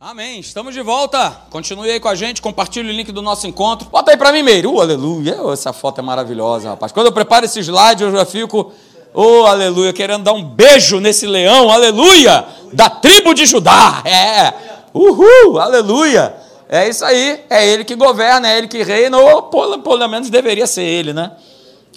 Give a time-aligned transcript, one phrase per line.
[0.00, 0.38] Amém.
[0.38, 1.36] Estamos de volta.
[1.50, 3.88] Continue aí com a gente, compartilhe o link do nosso encontro.
[3.90, 4.68] Bota aí para mim, Meire.
[4.68, 5.36] Uh, aleluia.
[5.52, 6.92] Essa foto é maravilhosa, rapaz.
[6.92, 8.72] Quando eu preparo esse slide, eu já fico,
[9.12, 14.00] oh, aleluia, querendo dar um beijo nesse leão, aleluia, da tribo de Judá.
[14.04, 14.54] É.
[14.94, 16.32] Uhul, aleluia.
[16.68, 17.40] É isso aí.
[17.50, 21.32] É ele que governa, é ele que reina, ou pelo menos deveria ser ele, né?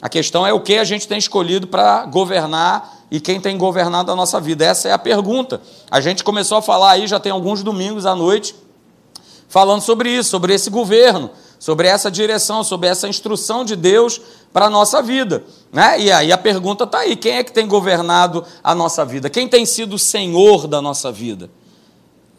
[0.01, 4.11] A questão é o que a gente tem escolhido para governar e quem tem governado
[4.11, 4.65] a nossa vida?
[4.65, 5.61] Essa é a pergunta.
[5.91, 8.55] A gente começou a falar aí, já tem alguns domingos à noite,
[9.47, 14.19] falando sobre isso, sobre esse governo, sobre essa direção, sobre essa instrução de Deus
[14.51, 15.43] para a nossa vida.
[15.71, 16.01] Né?
[16.01, 19.29] E aí a pergunta está aí: quem é que tem governado a nossa vida?
[19.29, 21.49] Quem tem sido o senhor da nossa vida?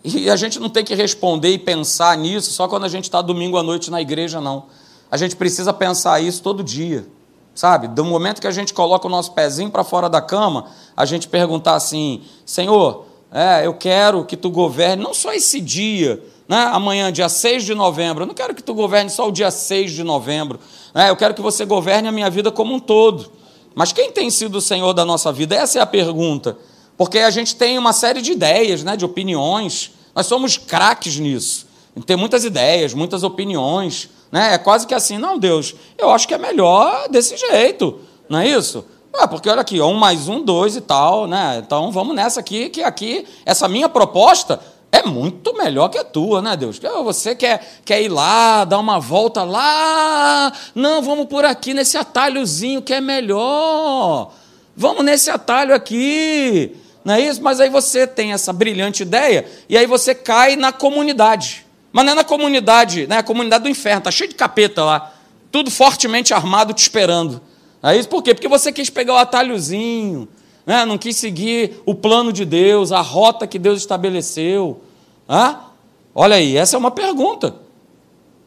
[0.03, 3.23] E a gente não tem que responder e pensar nisso só quando a gente está
[3.23, 4.65] domingo à noite na igreja, não.
[5.09, 7.07] A gente precisa pensar isso todo dia.
[7.55, 7.89] Sabe?
[7.89, 10.67] Do momento que a gente coloca o nosso pezinho para fora da cama,
[10.97, 16.23] a gente perguntar assim: Senhor, é, eu quero que tu governe não só esse dia,
[16.49, 16.69] né?
[16.73, 19.93] amanhã, dia 6 de novembro, eu não quero que tu governe só o dia 6
[19.93, 20.59] de novembro,
[20.95, 21.11] né?
[21.11, 23.31] eu quero que você governe a minha vida como um todo.
[23.75, 25.55] Mas quem tem sido o Senhor da nossa vida?
[25.55, 26.59] Essa é a pergunta.
[26.97, 31.67] Porque a gente tem uma série de ideias, né, de opiniões, nós somos craques nisso.
[32.07, 34.11] Tem muitas ideias, muitas opiniões.
[34.33, 34.55] Né?
[34.55, 38.49] É quase que assim, não, Deus, eu acho que é melhor desse jeito, não é
[38.49, 38.83] isso?
[39.29, 41.63] Porque olha aqui, um mais um, dois e tal, né?
[41.65, 44.59] Então vamos nessa aqui, que aqui, essa minha proposta
[44.91, 46.81] é muito melhor que a tua, né, Deus?
[47.05, 52.81] Você quer, quer ir lá, dar uma volta lá, não, vamos por aqui nesse atalhozinho
[52.81, 54.33] que é melhor.
[54.75, 57.43] Vamos nesse atalho aqui, não é isso?
[57.43, 61.62] Mas aí você tem essa brilhante ideia e aí você cai na comunidade.
[61.93, 63.19] Mas não é na comunidade, né?
[63.19, 65.13] a comunidade do inferno, está cheio de capeta lá,
[65.51, 67.41] tudo fortemente armado te esperando.
[67.83, 68.33] É isso por quê?
[68.33, 70.29] Porque você quis pegar o atalhozinho,
[70.65, 70.85] né?
[70.87, 74.81] não quis seguir o plano de Deus, a rota que Deus estabeleceu.
[75.29, 75.67] Ah?
[76.15, 77.57] Olha aí, essa é uma pergunta.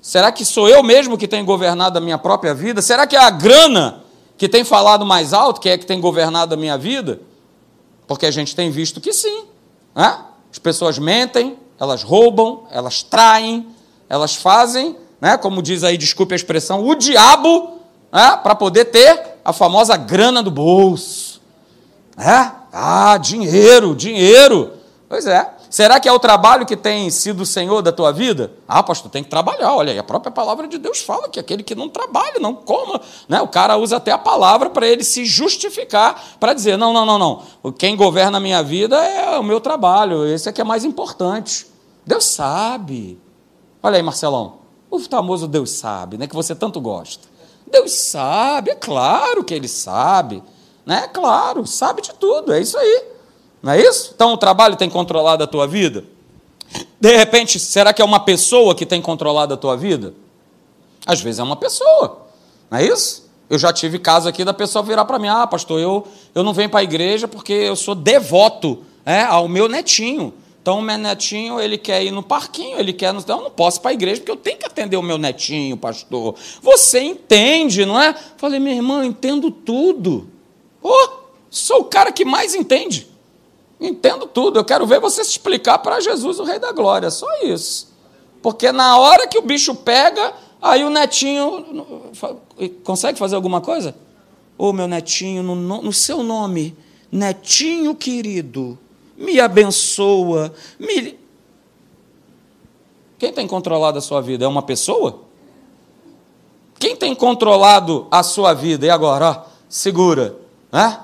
[0.02, 2.82] Será que sou eu mesmo que tenho governado a minha própria vida?
[2.82, 4.04] Será que é a grana
[4.38, 7.20] que tem falado mais alto, que é que tem governado a minha vida?
[8.08, 9.46] Porque a gente tem visto que sim.
[9.96, 10.20] Né?
[10.52, 13.68] As pessoas mentem, elas roubam, elas traem,
[14.10, 17.80] elas fazem, né, como diz aí, desculpe a expressão, o diabo
[18.12, 21.42] né, para poder ter a famosa grana do bolso.
[22.18, 22.52] É?
[22.72, 24.74] Ah, dinheiro, dinheiro.
[25.08, 25.55] Pois é.
[25.76, 28.54] Será que é o trabalho que tem sido o Senhor da tua vida?
[28.66, 29.74] Ah, pastor, tem que trabalhar.
[29.76, 33.02] Olha aí, a própria palavra de Deus fala que aquele que não trabalha, não coma.
[33.28, 33.42] Né?
[33.42, 37.20] O cara usa até a palavra para ele se justificar, para dizer: não, não, não,
[37.20, 37.74] não.
[37.74, 40.26] Quem governa a minha vida é o meu trabalho.
[40.26, 41.68] Esse é que é mais importante.
[42.06, 43.20] Deus sabe.
[43.84, 44.60] Olha aí, Marcelão.
[44.90, 46.26] O famoso Deus sabe, né?
[46.26, 47.28] Que você tanto gosta.
[47.70, 50.42] Deus sabe, é claro que ele sabe.
[50.86, 51.02] Né?
[51.04, 53.15] É claro, sabe de tudo, é isso aí.
[53.66, 54.12] Não é isso?
[54.14, 56.04] Então o trabalho tem controlado a tua vida?
[57.02, 60.14] De repente, será que é uma pessoa que tem controlado a tua vida?
[61.04, 62.28] Às vezes é uma pessoa,
[62.70, 63.28] não é isso?
[63.50, 66.06] Eu já tive caso aqui da pessoa virar para mim: ah, pastor, eu,
[66.36, 70.32] eu não venho para a igreja porque eu sou devoto é, ao meu netinho.
[70.62, 73.08] Então o meu netinho, ele quer ir no parquinho, ele quer.
[73.08, 75.76] Eu não posso ir para a igreja porque eu tenho que atender o meu netinho,
[75.76, 76.36] pastor.
[76.62, 78.14] Você entende, não é?
[78.38, 80.30] Falei, minha irmã, eu entendo tudo.
[80.84, 81.10] Oh,
[81.50, 83.15] sou o cara que mais entende.
[83.80, 84.60] Entendo tudo.
[84.60, 87.10] Eu quero ver você se explicar para Jesus, o Rei da Glória.
[87.10, 87.94] Só isso.
[88.42, 92.14] Porque na hora que o bicho pega, aí o netinho.
[92.84, 93.96] Consegue fazer alguma coisa?
[94.58, 96.78] Ô, oh, meu netinho, no, no seu nome,
[97.12, 98.78] netinho querido,
[99.18, 100.54] me abençoa.
[100.80, 101.20] Me...
[103.18, 104.46] Quem tem controlado a sua vida?
[104.46, 105.22] É uma pessoa?
[106.80, 108.86] Quem tem controlado a sua vida?
[108.86, 110.38] E agora, ó, segura.
[110.72, 111.00] Né?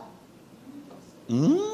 [1.30, 1.71] Hum,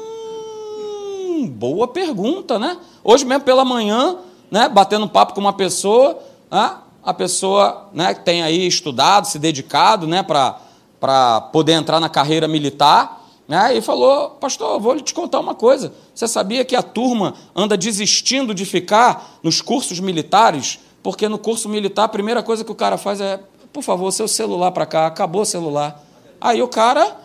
[1.46, 2.78] boa pergunta, né?
[3.02, 4.18] Hoje mesmo pela manhã,
[4.50, 6.18] né, batendo papo com uma pessoa,
[6.50, 12.48] né, a pessoa né, tem aí estudado, se dedicado né, para poder entrar na carreira
[12.48, 15.92] militar, né, e falou, pastor, vou te contar uma coisa.
[16.14, 20.78] Você sabia que a turma anda desistindo de ficar nos cursos militares?
[21.02, 23.40] Porque no curso militar a primeira coisa que o cara faz é,
[23.72, 26.04] por favor, seu celular para cá, acabou o celular.
[26.40, 27.16] Aí o cara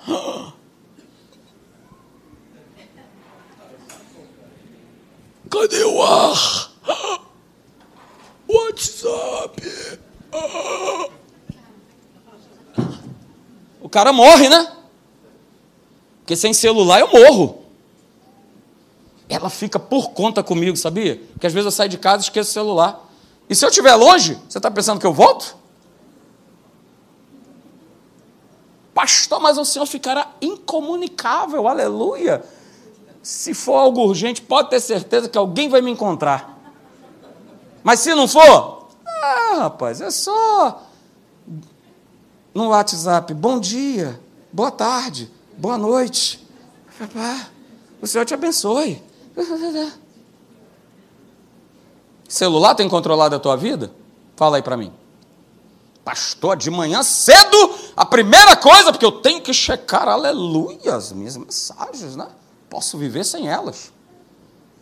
[5.53, 6.71] Cadê o ar?
[8.47, 9.99] WhatsApp.
[13.79, 14.75] O cara morre, né?
[16.19, 17.63] Porque sem celular eu morro.
[19.29, 21.21] Ela fica por conta comigo, sabia?
[21.33, 23.07] Porque às vezes eu saio de casa e esqueço o celular.
[23.47, 25.55] E se eu estiver longe, você está pensando que eu volto?
[28.91, 32.43] Pastor, mas o senhor ficará incomunicável, aleluia.
[33.23, 36.59] Se for algo urgente, pode ter certeza que alguém vai me encontrar.
[37.81, 40.83] Mas se não for, ah, rapaz, é só
[42.53, 44.19] no WhatsApp, bom dia,
[44.51, 46.45] boa tarde, boa noite.
[48.01, 49.01] O Senhor te abençoe.
[52.27, 53.93] Celular tem controlado a tua vida?
[54.35, 54.91] Fala aí para mim.
[56.03, 61.37] Pastor, de manhã cedo, a primeira coisa, porque eu tenho que checar, aleluia, as minhas
[61.37, 62.27] mensagens, né?
[62.73, 63.93] Posso viver sem elas.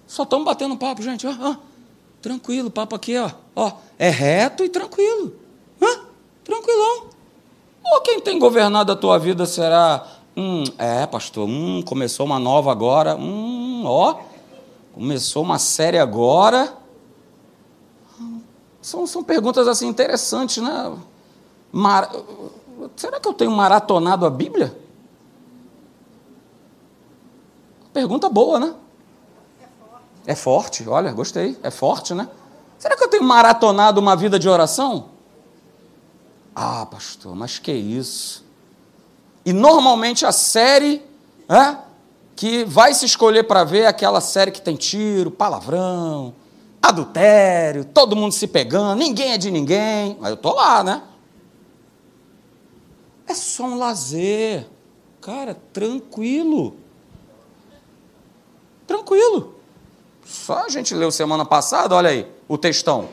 [0.07, 1.27] Só estamos batendo papo, gente.
[1.27, 1.57] Ah, ah,
[2.21, 3.29] tranquilo, papo aqui, ó.
[3.53, 3.73] ó.
[3.99, 5.35] É reto e tranquilo.
[6.41, 7.07] Tranquilão.
[7.83, 10.07] Ou quem tem governado a tua vida será.
[10.37, 13.17] Hum, é, pastor, hum, começou uma nova agora.
[13.17, 14.21] Hum, ó.
[14.93, 16.73] Começou uma série agora.
[18.81, 20.97] São, são perguntas assim interessantes, né?
[21.73, 22.09] Mar...
[22.95, 24.80] Será que eu tenho maratonado a Bíblia?
[28.01, 28.73] Pergunta boa, né?
[30.25, 31.55] É forte, olha, gostei.
[31.61, 32.27] É forte, né?
[32.79, 35.09] Será que eu tenho maratonado uma vida de oração?
[36.55, 38.43] Ah, pastor, mas que isso?
[39.45, 41.05] E normalmente a série
[41.47, 41.77] é,
[42.35, 46.33] que vai se escolher para ver é aquela série que tem tiro, palavrão,
[46.81, 50.17] adultério, todo mundo se pegando, ninguém é de ninguém.
[50.19, 51.03] Mas eu tô lá, né?
[53.27, 54.67] É só um lazer.
[55.21, 56.80] Cara, tranquilo.
[58.91, 59.55] Tranquilo.
[60.25, 63.07] Só a gente leu semana passada, olha aí, o textão.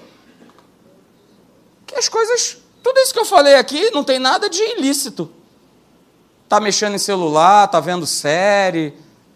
[1.87, 5.31] Que as coisas, tudo isso que eu falei aqui não tem nada de ilícito.
[6.49, 8.93] Tá mexendo em celular, tá vendo série,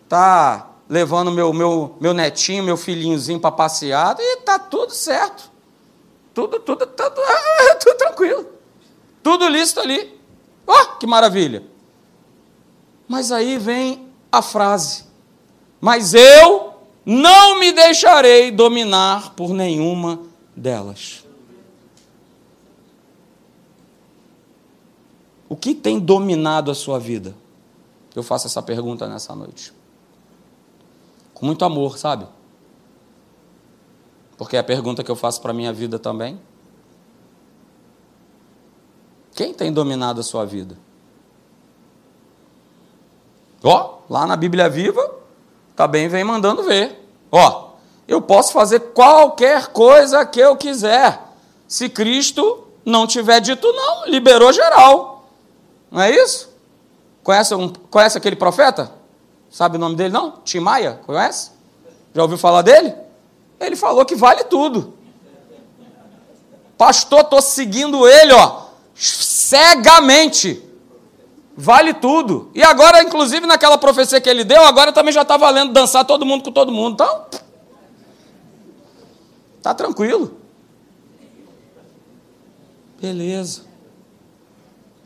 [0.08, 5.48] tá levando meu, meu, meu netinho, meu filhinhozinho para passear, e tá tudo certo.
[6.34, 7.22] Tudo, tudo, tudo,
[7.78, 8.46] tudo tranquilo.
[9.22, 10.20] Tudo lícito ali.
[10.66, 11.62] Ó, oh, que maravilha!
[13.06, 15.11] Mas aí vem a frase:
[15.82, 16.74] Mas eu
[17.04, 20.20] não me deixarei dominar por nenhuma
[20.54, 21.24] delas.
[25.48, 27.34] O que tem dominado a sua vida?
[28.14, 29.72] Eu faço essa pergunta nessa noite.
[31.34, 32.28] Com muito amor, sabe?
[34.38, 36.40] Porque é a pergunta que eu faço para a minha vida também.
[39.34, 40.78] Quem tem dominado a sua vida?
[43.64, 45.21] Ó, lá na Bíblia Viva,
[45.76, 46.98] também vem mandando ver.
[47.30, 47.70] Ó,
[48.06, 51.20] eu posso fazer qualquer coisa que eu quiser.
[51.66, 55.26] Se Cristo não tiver dito não, liberou geral.
[55.90, 56.50] Não é isso?
[57.22, 58.92] Conhece, um, conhece aquele profeta?
[59.50, 60.40] Sabe o nome dele não?
[60.44, 61.52] Tim Maia, conhece?
[62.14, 62.94] Já ouviu falar dele?
[63.60, 64.94] Ele falou que vale tudo.
[66.76, 68.62] Pastor, estou seguindo ele, ó
[68.94, 70.62] cegamente.
[71.56, 72.50] Vale tudo.
[72.54, 76.24] E agora, inclusive, naquela profecia que ele deu, agora também já está valendo dançar todo
[76.24, 76.94] mundo com todo mundo.
[76.94, 77.26] Então,
[79.62, 80.38] tá tranquilo.
[83.00, 83.62] Beleza.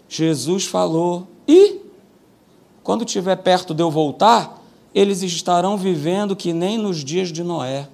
[0.09, 1.27] Jesus falou.
[1.49, 1.81] E
[2.83, 4.63] quando estiver perto de eu voltar,
[4.95, 7.89] eles estarão vivendo que nem nos dias de Noé.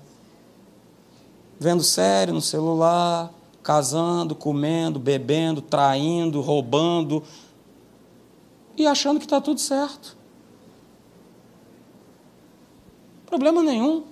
[1.58, 3.32] Vendo série no celular,
[3.62, 7.22] casando, comendo, bebendo, traindo, roubando
[8.76, 10.16] e achando que está tudo certo.
[13.26, 14.04] Problema nenhum.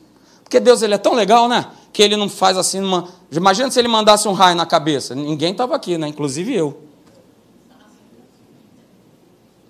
[0.43, 1.67] Porque Deus ele é tão legal, né?
[1.93, 3.09] Que ele não faz assim uma.
[3.31, 5.15] Imagina se ele mandasse um raio na cabeça.
[5.15, 6.09] Ninguém estava aqui, né?
[6.09, 6.83] Inclusive eu.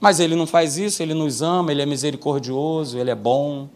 [0.01, 3.69] Mas ele não faz isso, ele nos ama, ele é misericordioso, ele é bom.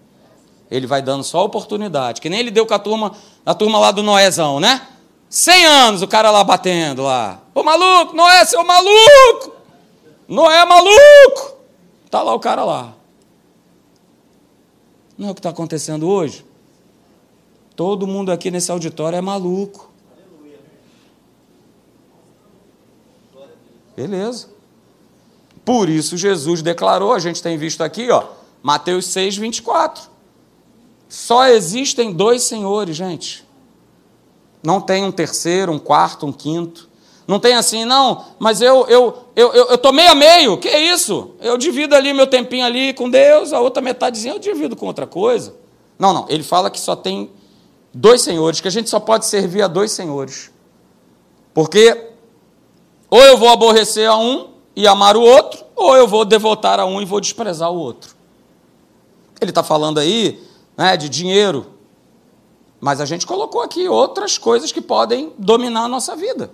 [0.70, 2.20] Ele vai dando só oportunidade.
[2.20, 3.12] Que nem ele deu com a turma,
[3.44, 4.88] a turma lá do Noézão, né?
[5.28, 7.42] Cem anos o cara lá batendo lá.
[7.54, 9.53] Ô maluco, Noé, seu maluco!
[10.28, 11.56] Noé é maluco!
[12.10, 12.94] Tá lá o cara lá.
[15.16, 16.44] Não é o que está acontecendo hoje?
[17.76, 19.90] Todo mundo aqui nesse auditório é maluco.
[23.96, 24.48] Beleza.
[25.64, 28.28] Por isso Jesus declarou, a gente tem visto aqui, ó,
[28.62, 30.10] Mateus 6, 24.
[31.08, 33.44] Só existem dois senhores, gente.
[34.62, 36.88] Não tem um terceiro, um quarto, um quinto.
[37.26, 40.58] Não tem assim, não, mas eu eu eu, eu, eu tô meio a meio.
[40.58, 41.32] Que é isso?
[41.40, 45.06] Eu divido ali meu tempinho ali com Deus, a outra metadezinha eu divido com outra
[45.06, 45.54] coisa.
[45.98, 46.26] Não, não.
[46.28, 47.30] Ele fala que só tem
[47.92, 50.50] dois senhores, que a gente só pode servir a dois senhores.
[51.54, 52.10] Porque
[53.08, 56.84] ou eu vou aborrecer a um e amar o outro, ou eu vou devotar a
[56.84, 58.14] um e vou desprezar o outro.
[59.40, 60.42] Ele está falando aí
[60.76, 61.66] né, de dinheiro,
[62.80, 66.50] mas a gente colocou aqui outras coisas que podem dominar a nossa vida.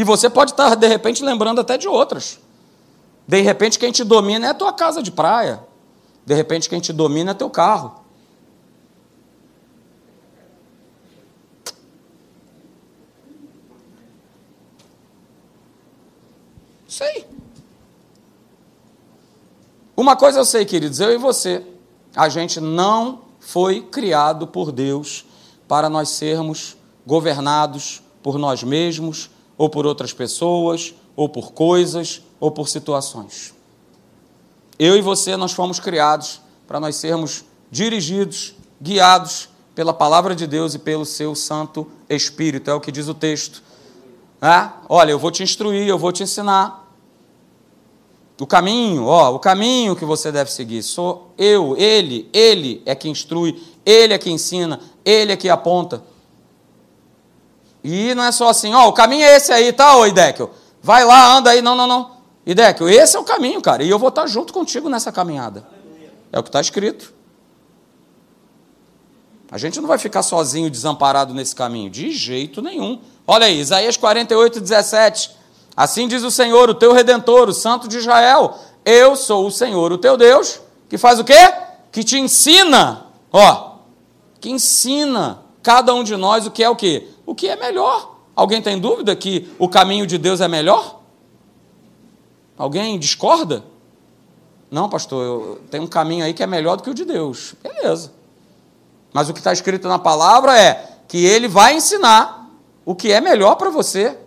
[0.00, 2.40] E você pode estar, de repente, lembrando até de outras.
[3.28, 5.62] De repente, quem te domina é a tua casa de praia.
[6.24, 8.02] De repente, quem te domina é teu carro.
[16.88, 17.26] Sei.
[19.94, 21.62] Uma coisa eu sei, queridos, eu e você,
[22.16, 25.26] a gente não foi criado por Deus
[25.68, 26.74] para nós sermos
[27.06, 29.28] governados por nós mesmos,
[29.60, 33.52] ou por outras pessoas, ou por coisas, ou por situações.
[34.78, 40.72] Eu e você, nós fomos criados para nós sermos dirigidos, guiados pela palavra de Deus
[40.72, 43.62] e pelo seu Santo Espírito, é o que diz o texto.
[44.40, 44.70] É?
[44.88, 46.90] Olha, eu vou te instruir, eu vou te ensinar.
[48.40, 50.82] O caminho, ó, o caminho que você deve seguir.
[50.82, 56.02] Sou eu, ele, ele é que instrui, ele é que ensina, ele é que aponta.
[57.82, 60.50] E não é só assim, ó, o caminho é esse aí, tá, ô Idequio?
[60.82, 61.62] Vai lá, anda aí.
[61.62, 62.10] Não, não, não.
[62.44, 63.82] Idequio, esse é o caminho, cara.
[63.82, 65.66] E eu vou estar junto contigo nessa caminhada.
[66.32, 67.12] É o que está escrito.
[69.50, 73.00] A gente não vai ficar sozinho, desamparado nesse caminho, de jeito nenhum.
[73.26, 75.30] Olha aí, Isaías 48, 17.
[75.76, 79.92] Assim diz o Senhor, o teu redentor, o Santo de Israel: Eu sou o Senhor,
[79.92, 81.52] o teu Deus, que faz o quê?
[81.90, 83.78] Que te ensina, ó,
[84.40, 87.08] que ensina cada um de nós o que é o quê?
[87.30, 88.16] O que é melhor.
[88.34, 90.98] Alguém tem dúvida que o caminho de Deus é melhor?
[92.58, 93.62] Alguém discorda?
[94.68, 97.54] Não, pastor, tem um caminho aí que é melhor do que o de Deus.
[97.62, 98.12] Beleza.
[99.12, 102.50] Mas o que está escrito na palavra é que ele vai ensinar
[102.84, 104.18] o que é melhor para você.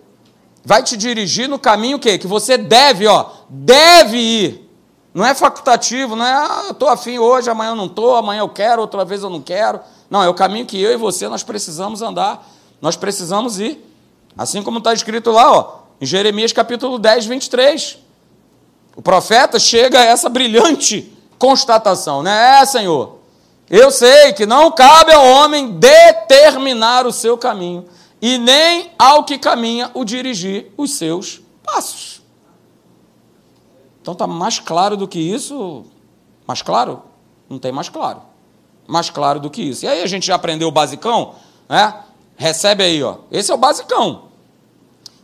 [0.64, 4.70] Vai te dirigir no caminho que que você deve, ó, deve ir.
[5.14, 8.40] Não é facultativo, não é, ah, eu estou afim hoje, amanhã eu não estou, amanhã
[8.40, 9.82] eu quero, outra vez eu não quero.
[10.10, 12.48] Não, é o caminho que eu e você nós precisamos andar,
[12.82, 13.84] nós precisamos ir.
[14.38, 18.00] Assim como está escrito lá, ó, em Jeremias capítulo 10, 23.
[18.96, 22.62] O profeta chega a essa brilhante constatação, né?
[22.62, 23.20] É, Senhor,
[23.70, 27.86] eu sei que não cabe ao homem determinar o seu caminho,
[28.22, 32.22] e nem ao que caminha o dirigir os seus passos.
[34.02, 35.84] Então está mais claro do que isso?
[36.48, 37.04] Mais claro?
[37.50, 38.22] Não tem mais claro.
[38.88, 39.84] Mais claro do que isso.
[39.84, 41.36] E aí a gente já aprendeu o basicão,
[41.68, 42.02] né?
[42.44, 43.20] Recebe aí, ó.
[43.32, 44.24] Esse é o basicão.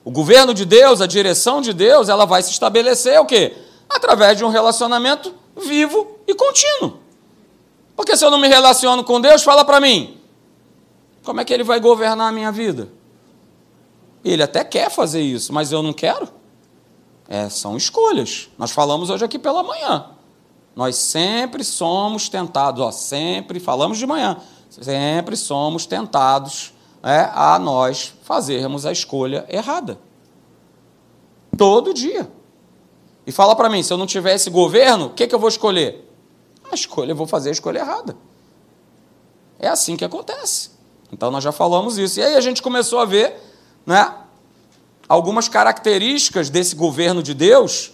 [0.05, 3.57] O governo de Deus, a direção de Deus, ela vai se estabelecer o quê?
[3.89, 6.97] Através de um relacionamento vivo e contínuo.
[7.93, 10.17] Porque se eu não me relaciono com Deus, fala para mim,
[11.21, 12.88] como é que ele vai governar a minha vida?
[14.23, 16.29] Ele até quer fazer isso, mas eu não quero.
[17.27, 18.47] É, são escolhas.
[18.57, 20.05] Nós falamos hoje aqui pela manhã.
[20.73, 24.38] Nós sempre somos tentados, ó, sempre falamos de manhã,
[24.69, 30.00] sempre somos tentados é, a nós fazermos a escolha errada.
[31.58, 32.32] Todo dia.
[33.25, 35.50] E fala para mim, se eu não tiver esse governo, o que, que eu vou
[35.50, 36.10] escolher?
[36.72, 38.15] a escolha, eu vou fazer a escolha errada.
[39.58, 40.72] É assim que acontece.
[41.12, 42.20] Então nós já falamos isso.
[42.20, 43.36] E aí a gente começou a ver
[43.86, 44.13] né,
[45.08, 47.94] algumas características desse governo de Deus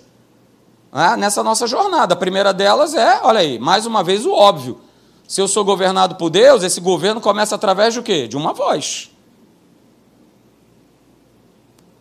[0.92, 2.14] né, nessa nossa jornada.
[2.14, 4.82] A primeira delas é, olha aí, mais uma vez o óbvio.
[5.28, 8.28] Se eu sou governado por Deus, esse governo começa através de quê?
[8.28, 9.10] De uma voz.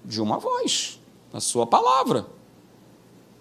[0.05, 1.01] De uma voz.
[1.33, 2.27] A sua palavra.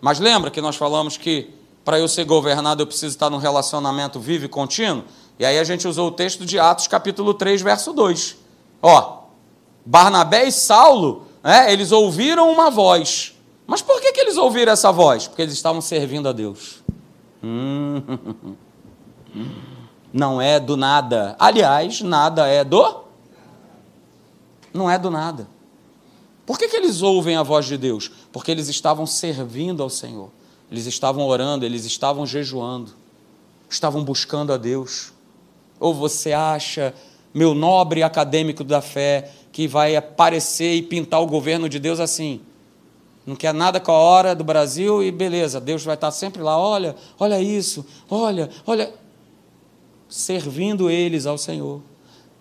[0.02, 4.20] Mas lembra que nós falamos que para eu ser governado, eu preciso estar num relacionamento
[4.20, 5.04] vivo e contínuo?
[5.38, 8.38] E aí a gente usou o texto de Atos, capítulo 3, verso 2.
[8.82, 9.24] Ó,
[9.86, 13.34] Barnabé e Saulo, né, eles ouviram uma voz.
[13.68, 15.28] Mas por que, que eles ouviram essa voz?
[15.28, 16.82] Porque eles estavam servindo a Deus.
[17.44, 18.02] Hum,
[20.14, 21.36] não é do nada.
[21.40, 23.04] Aliás, nada é do.
[24.72, 25.48] Não é do nada.
[26.46, 28.12] Por que, que eles ouvem a voz de Deus?
[28.32, 30.30] Porque eles estavam servindo ao Senhor.
[30.72, 32.92] Eles estavam orando, eles estavam jejuando,
[33.70, 35.14] estavam buscando a Deus.
[35.80, 36.94] Ou você acha,
[37.34, 42.42] meu nobre acadêmico da fé, que vai aparecer e pintar o governo de Deus assim?
[43.26, 46.58] Não quer nada com a hora do Brasil e beleza, Deus vai estar sempre lá,
[46.58, 48.94] olha, olha isso, olha, olha,
[50.14, 51.82] servindo eles ao Senhor,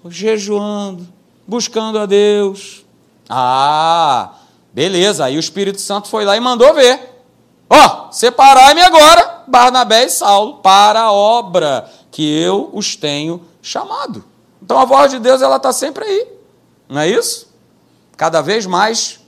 [0.07, 1.09] jejuando,
[1.49, 2.85] buscando a Deus.
[3.26, 4.35] Ah,
[4.75, 7.25] beleza, aí o Espírito Santo foi lá e mandou ver.
[7.71, 14.23] Ó, oh, separai-me agora, Barnabé e Saulo, para a obra que eu os tenho chamado.
[14.61, 16.29] Então a voz de Deus ela está sempre aí,
[16.91, 17.50] não é isso?
[18.19, 19.19] Cada vez mais,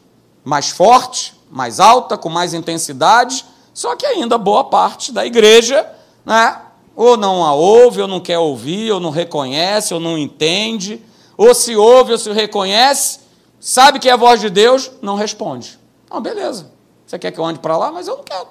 [0.45, 3.43] mais forte, mais alta, com mais intensidade.
[3.73, 5.91] Só que ainda boa parte da igreja,
[6.27, 6.61] né?
[6.97, 11.03] Ou não a ouve, ou não quer ouvir, ou não reconhece, ou não entende,
[11.37, 13.21] ou se ouve, ou se reconhece,
[13.59, 15.79] sabe que é a voz de Deus, não responde.
[16.05, 16.71] Então, beleza.
[17.07, 17.91] Você quer que eu ande para lá?
[17.91, 18.49] Mas eu não quero.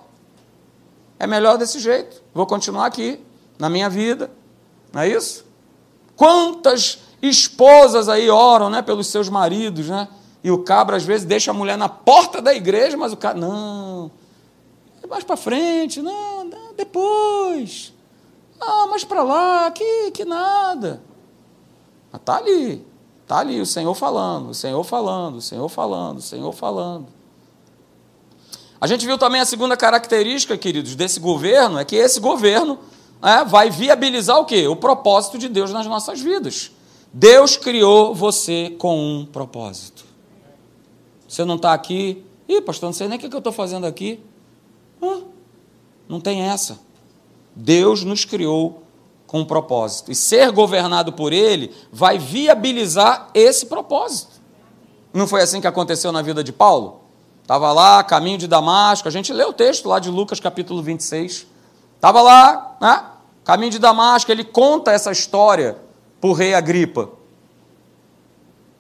[1.18, 2.22] É melhor desse jeito.
[2.34, 3.20] Vou continuar aqui,
[3.58, 4.30] na minha vida.
[4.92, 5.46] Não é isso?
[6.16, 10.08] Quantas esposas aí oram né, pelos seus maridos, né?
[10.44, 13.38] E o cabra, às vezes, deixa a mulher na porta da igreja, mas o cara,
[13.38, 14.12] não,
[15.02, 17.93] é mais para frente, não, não, depois.
[18.66, 21.02] Ah, mais para lá, que, que nada.
[22.12, 22.86] Mas está ali,
[23.22, 27.08] está ali o Senhor falando, o Senhor falando, o Senhor falando, o Senhor falando.
[28.80, 32.80] A gente viu também a segunda característica, queridos, desse governo, é que esse governo
[33.22, 34.68] é, vai viabilizar o quê?
[34.68, 36.72] O propósito de Deus nas nossas vidas.
[37.12, 40.04] Deus criou você com um propósito.
[41.28, 44.20] Você não está aqui, ih, pastor, não sei nem o que eu estou fazendo aqui.
[45.02, 45.22] Ah,
[46.08, 46.80] não tem essa.
[47.56, 48.84] Deus nos criou
[49.28, 50.12] com um propósito.
[50.12, 54.42] E ser governado por Ele vai viabilizar esse propósito.
[55.14, 57.02] Não foi assim que aconteceu na vida de Paulo?
[57.42, 59.08] Estava lá, caminho de Damasco.
[59.08, 61.46] A gente lê o texto lá de Lucas capítulo 26.
[61.96, 63.06] Estava lá, né?
[63.44, 65.78] Caminho de Damasco, ele conta essa história
[66.22, 67.10] para o rei Agripa.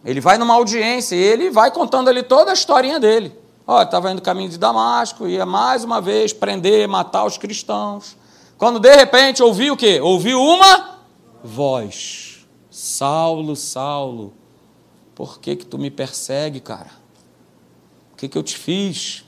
[0.06, 3.38] Ele vai numa audiência e ele vai contando ali toda a historinha dele.
[3.66, 8.18] Olha, estava indo caminho de Damasco, ia mais uma vez prender, matar os cristãos.
[8.58, 10.00] Quando de repente ouviu o quê?
[10.02, 11.00] Ouviu uma
[11.44, 12.46] voz.
[12.70, 14.34] Saulo, Saulo,
[15.14, 16.92] por que que tu me persegue, cara?
[18.14, 19.24] O que que eu te fiz?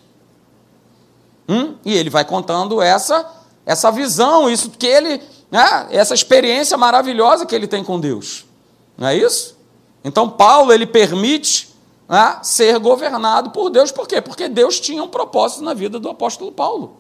[1.48, 1.76] Hum?
[1.86, 7.56] E ele vai contando essa essa visão, isso que ele, né, essa experiência maravilhosa que
[7.56, 8.46] ele tem com Deus.
[8.98, 9.58] Não é isso?
[10.04, 11.74] Então Paulo ele permite
[12.08, 14.22] né, ser governado por Deus, por quê?
[14.22, 16.98] Porque Deus tinha um propósito na vida do apóstolo Paulo.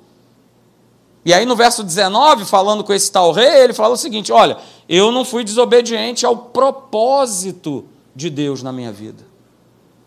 [1.26, 4.58] E aí no verso 19, falando com esse tal rei, ele fala o seguinte: olha,
[4.88, 9.26] eu não fui desobediente ao propósito de Deus na minha vida.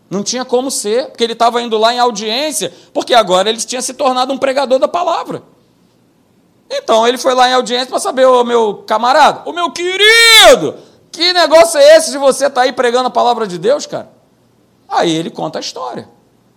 [0.09, 3.81] Não tinha como ser, porque ele estava indo lá em audiência, porque agora ele tinha
[3.81, 5.43] se tornado um pregador da palavra.
[6.69, 10.75] Então ele foi lá em audiência para saber, o meu camarada, o meu querido,
[11.11, 14.09] que negócio é esse de você estar tá aí pregando a palavra de Deus, cara?
[14.87, 16.07] Aí ele conta a história.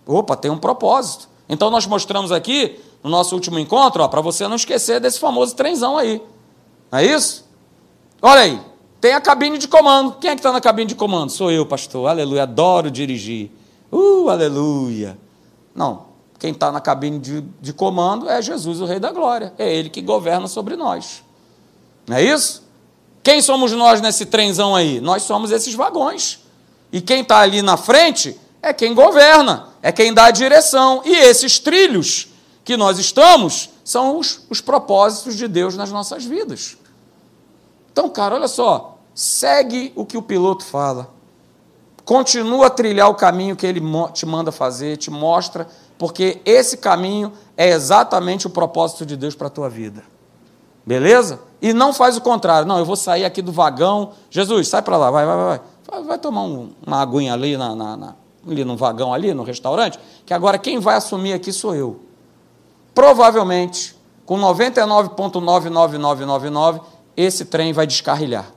[0.06, 1.28] Opa, tem um propósito.
[1.48, 5.98] Então nós mostramos aqui, no nosso último encontro, para você não esquecer desse famoso trenzão
[5.98, 6.22] aí.
[6.90, 7.44] Não é isso?
[8.20, 8.60] Olha aí,
[9.00, 10.16] tem a cabine de comando.
[10.20, 11.30] Quem é que está na cabine de comando?
[11.30, 12.08] Sou eu, pastor.
[12.08, 13.50] Aleluia, adoro dirigir.
[13.90, 15.18] Uh, aleluia.
[15.74, 16.04] Não,
[16.38, 19.52] quem está na cabine de, de comando é Jesus, o Rei da Glória.
[19.58, 21.22] É Ele que governa sobre nós.
[22.06, 22.62] Não é isso?
[23.22, 25.00] Quem somos nós nesse trenzão aí?
[25.00, 26.40] Nós somos esses vagões.
[26.92, 31.02] E quem está ali na frente é quem governa, é quem dá a direção.
[31.04, 32.28] E esses trilhos
[32.64, 36.76] que nós estamos são os, os propósitos de Deus nas nossas vidas.
[37.92, 41.10] Então, cara, olha só, segue o que o piloto fala.
[42.04, 43.80] Continua a trilhar o caminho que ele
[44.12, 45.68] te manda fazer, te mostra
[46.02, 50.02] porque esse caminho é exatamente o propósito de Deus para a tua vida.
[50.84, 51.38] Beleza?
[51.60, 52.66] E não faz o contrário.
[52.66, 54.10] Não, eu vou sair aqui do vagão.
[54.28, 55.60] Jesus, sai para lá, vai, vai, vai.
[55.88, 58.14] Vai, vai tomar um, uma aguinha ali, na, na, na,
[58.48, 59.96] ali no vagão, ali no restaurante,
[60.26, 62.00] que agora quem vai assumir aqui sou eu.
[62.94, 66.82] Provavelmente, com 99,99999,
[67.16, 68.52] esse trem vai descarrilhar.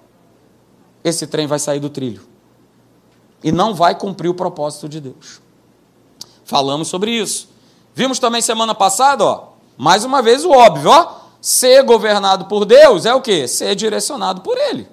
[1.03, 2.23] Esse trem vai sair do trilho.
[3.43, 5.39] E não vai cumprir o propósito de Deus.
[6.43, 7.49] Falamos sobre isso.
[7.93, 13.05] Vimos também semana passada, ó, mais uma vez o óbvio, ó, ser governado por Deus
[13.05, 13.47] é o quê?
[13.47, 14.87] Ser direcionado por Ele.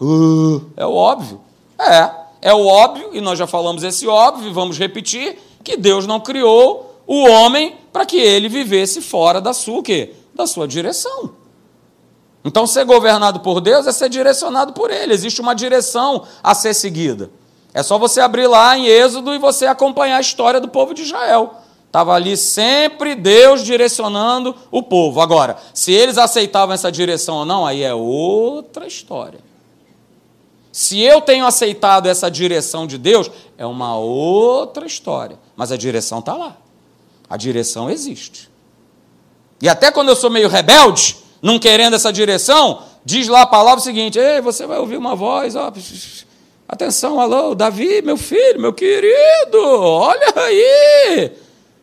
[0.00, 1.40] Uh, é o óbvio.
[1.78, 2.10] É,
[2.42, 6.93] é o óbvio, e nós já falamos esse óbvio, vamos repetir, que Deus não criou
[7.06, 10.14] o homem para que ele vivesse fora da sua, quê?
[10.34, 11.44] Da sua direção.
[12.44, 15.14] Então, ser governado por Deus é ser direcionado por Ele.
[15.14, 17.30] Existe uma direção a ser seguida.
[17.72, 21.02] É só você abrir lá em Êxodo e você acompanhar a história do povo de
[21.02, 21.54] Israel.
[21.86, 25.20] Estava ali sempre Deus direcionando o povo.
[25.20, 29.40] Agora, se eles aceitavam essa direção ou não, aí é outra história.
[30.70, 35.38] Se eu tenho aceitado essa direção de Deus, é uma outra história.
[35.56, 36.56] Mas a direção está lá.
[37.28, 38.50] A direção existe.
[39.60, 43.80] E até quando eu sou meio rebelde, não querendo essa direção, diz lá a palavra
[43.80, 45.72] seguinte: Ei, você vai ouvir uma voz, ó,
[46.66, 51.32] Atenção, alô, Davi, meu filho, meu querido, olha aí.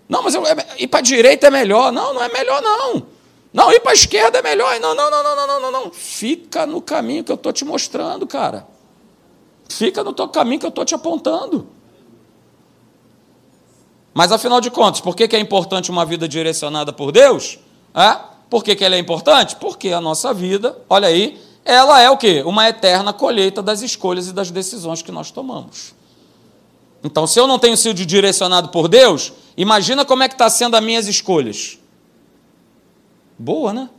[0.09, 1.91] Não, mas eu, é, ir para a direita é melhor.
[1.91, 3.03] Não, não é melhor, não.
[3.53, 4.79] Não, ir para a esquerda é melhor.
[4.79, 8.25] Não, não, não, não, não, não, não, Fica no caminho que eu estou te mostrando,
[8.25, 8.67] cara.
[9.69, 11.67] Fica no teu caminho que eu estou te apontando.
[14.13, 17.59] Mas afinal de contas, por que, que é importante uma vida direcionada por Deus?
[17.93, 18.17] É?
[18.49, 19.55] Por que, que ela é importante?
[19.55, 22.43] Porque a nossa vida, olha aí, ela é o quê?
[22.45, 25.93] Uma eterna colheita das escolhas e das decisões que nós tomamos.
[27.03, 30.75] Então, se eu não tenho sido direcionado por Deus, imagina como é que está sendo
[30.75, 31.79] as minhas escolhas.
[33.39, 33.89] Boa, né?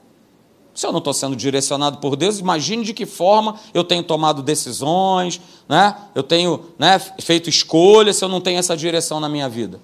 [0.75, 4.43] Se eu não estou sendo direcionado por Deus, imagine de que forma eu tenho tomado
[4.43, 5.95] decisões, né?
[6.15, 9.81] eu tenho né, feito escolhas se eu não tenho essa direção na minha vida.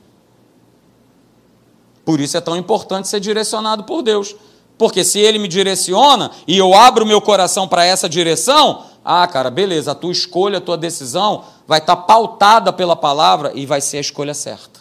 [2.08, 4.34] Por isso é tão importante ser direcionado por Deus.
[4.78, 9.50] Porque se Ele me direciona e eu abro meu coração para essa direção, ah, cara,
[9.50, 13.82] beleza, a tua escolha, a tua decisão vai estar tá pautada pela palavra e vai
[13.82, 14.80] ser a escolha certa.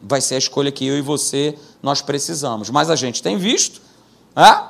[0.00, 2.70] Vai ser a escolha que eu e você nós precisamos.
[2.70, 3.82] Mas a gente tem visto,
[4.34, 4.66] né?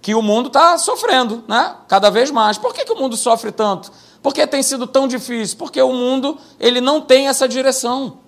[0.00, 1.74] que o mundo está sofrendo, né?
[1.86, 2.56] Cada vez mais.
[2.56, 3.92] Por que, que o mundo sofre tanto?
[4.22, 5.58] Porque tem sido tão difícil?
[5.58, 8.26] Porque o mundo ele não tem essa direção.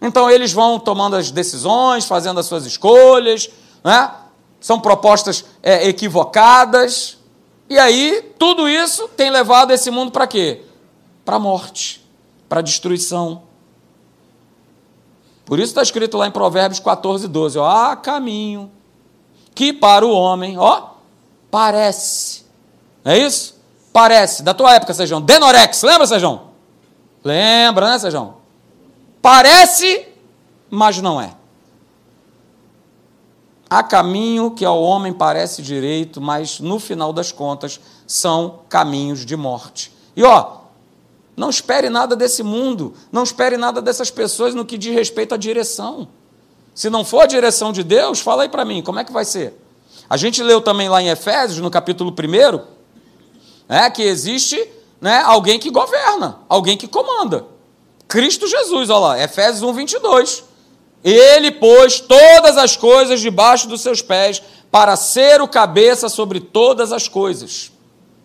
[0.00, 3.50] Então eles vão tomando as decisões, fazendo as suas escolhas,
[3.84, 4.10] né?
[4.60, 7.18] são propostas é, equivocadas,
[7.68, 10.62] e aí tudo isso tem levado esse mundo para quê?
[11.24, 12.04] Para a morte,
[12.48, 13.42] para a destruição.
[15.44, 18.70] Por isso está escrito lá em Provérbios 14, 12: ó, há caminho
[19.54, 20.90] que para o homem, ó,
[21.50, 22.44] parece.
[23.04, 23.60] Não é isso?
[23.92, 24.42] Parece.
[24.42, 25.20] Da tua época, Sejão.
[25.20, 26.50] Denorex, lembra, Sejão?
[27.22, 28.39] Lembra, né, Sejão?
[29.22, 30.06] Parece,
[30.68, 31.34] mas não é.
[33.68, 39.36] Há caminho que ao homem parece direito, mas no final das contas são caminhos de
[39.36, 39.92] morte.
[40.16, 40.56] E ó,
[41.36, 45.38] não espere nada desse mundo, não espere nada dessas pessoas no que diz respeito à
[45.38, 46.08] direção.
[46.74, 49.24] Se não for a direção de Deus, fala aí para mim, como é que vai
[49.24, 49.54] ser?
[50.08, 52.60] A gente leu também lá em Efésios, no capítulo 1,
[53.68, 54.68] é, que existe
[55.00, 57.46] né, alguém que governa, alguém que comanda.
[58.10, 60.42] Cristo Jesus, olha lá, Efésios 1, 22.
[61.04, 66.92] Ele pôs todas as coisas debaixo dos seus pés para ser o cabeça sobre todas
[66.92, 67.70] as coisas.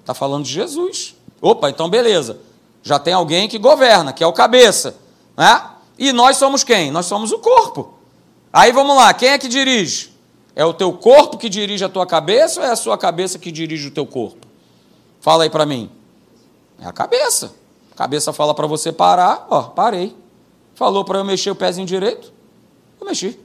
[0.02, 1.16] Está falando de Jesus.
[1.40, 2.40] Opa, então beleza.
[2.82, 4.96] Já tem alguém que governa, que é o cabeça.
[5.38, 5.64] Né?
[6.00, 6.90] E nós somos quem?
[6.90, 7.94] Nós somos o corpo.
[8.52, 10.12] Aí vamos lá, quem é que dirige?
[10.56, 13.52] É o teu corpo que dirige a tua cabeça ou é a sua cabeça que
[13.52, 14.48] dirige o teu corpo?
[15.22, 15.92] Fala aí para mim.
[16.80, 17.54] É a cabeça.
[17.96, 20.16] Cabeça fala para você parar, ó, parei.
[20.74, 22.34] Falou para eu mexer o pezinho direito,
[23.00, 23.40] eu mexi.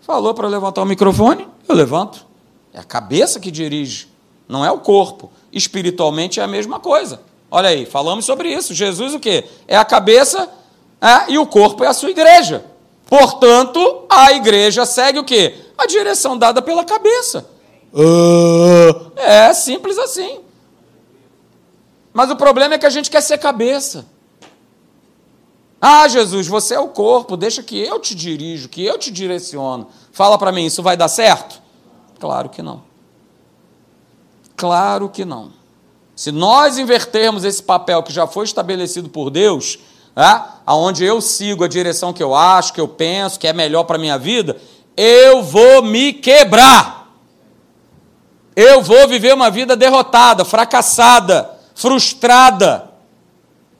[0.00, 2.26] Falou para eu levantar o microfone, eu levanto.
[2.72, 4.08] É a cabeça que dirige,
[4.48, 5.30] não é o corpo.
[5.52, 7.20] Espiritualmente é a mesma coisa.
[7.50, 8.74] Olha aí, falamos sobre isso.
[8.74, 9.44] Jesus o quê?
[9.66, 10.48] É a cabeça
[11.00, 12.64] é, e o corpo é a sua igreja.
[13.06, 15.54] Portanto, a igreja segue o quê?
[15.78, 17.48] A direção dada pela cabeça.
[17.92, 20.40] Uh, é simples assim.
[22.18, 24.04] Mas o problema é que a gente quer ser cabeça.
[25.80, 29.86] Ah, Jesus, você é o corpo, deixa que eu te dirijo, que eu te direciono.
[30.10, 31.62] Fala para mim, isso vai dar certo?
[32.18, 32.82] Claro que não.
[34.56, 35.52] Claro que não.
[36.16, 39.78] Se nós invertermos esse papel que já foi estabelecido por Deus,
[40.16, 43.84] é, aonde eu sigo a direção que eu acho, que eu penso, que é melhor
[43.84, 44.56] para a minha vida,
[44.96, 47.12] eu vou me quebrar.
[48.56, 52.90] Eu vou viver uma vida derrotada, fracassada frustrada,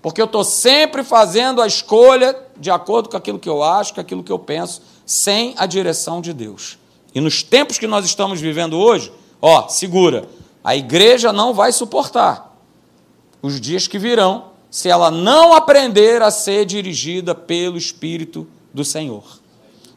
[0.01, 4.01] porque eu estou sempre fazendo a escolha de acordo com aquilo que eu acho, com
[4.01, 6.79] aquilo que eu penso, sem a direção de Deus.
[7.13, 10.29] E nos tempos que nós estamos vivendo hoje, ó, segura,
[10.63, 12.57] a igreja não vai suportar
[13.43, 19.25] os dias que virão se ela não aprender a ser dirigida pelo Espírito do Senhor.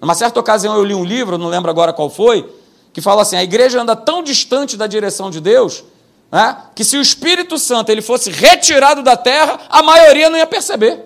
[0.01, 2.51] Numa certa ocasião eu li um livro, não lembro agora qual foi,
[2.91, 5.83] que fala assim: a igreja anda tão distante da direção de Deus
[6.31, 10.47] né, que se o Espírito Santo ele fosse retirado da terra, a maioria não ia
[10.47, 11.03] perceber.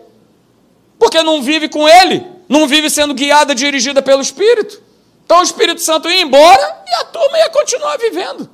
[0.99, 4.81] Porque não vive com ele, não vive sendo guiada, dirigida pelo Espírito.
[5.25, 8.47] Então o Espírito Santo ia embora e a turma ia continuar vivendo.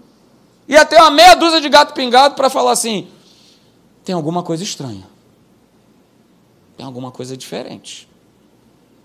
[0.67, 3.09] Ia ter uma meia dúzia de gato pingado para falar assim:
[4.05, 5.05] tem alguma coisa estranha.
[6.77, 8.07] Tem alguma coisa diferente.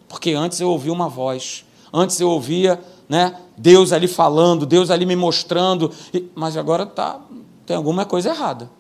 [0.09, 5.05] Porque antes eu ouvia uma voz, antes eu ouvia né, Deus ali falando, Deus ali
[5.05, 5.93] me mostrando,
[6.35, 7.21] mas agora está
[7.67, 8.71] tem alguma coisa errada.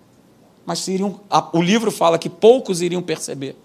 [0.64, 3.57] Mas iriam, a, o livro fala que poucos iriam perceber.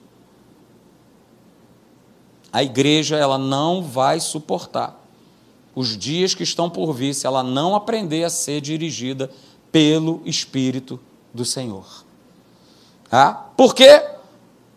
[2.52, 5.00] A igreja ela não vai suportar
[5.74, 9.32] os dias que estão por vir se ela não aprender a ser dirigida
[9.72, 11.00] pelo Espírito
[11.34, 11.86] do Senhor.
[13.10, 13.46] Ah?
[13.56, 14.04] Por quê?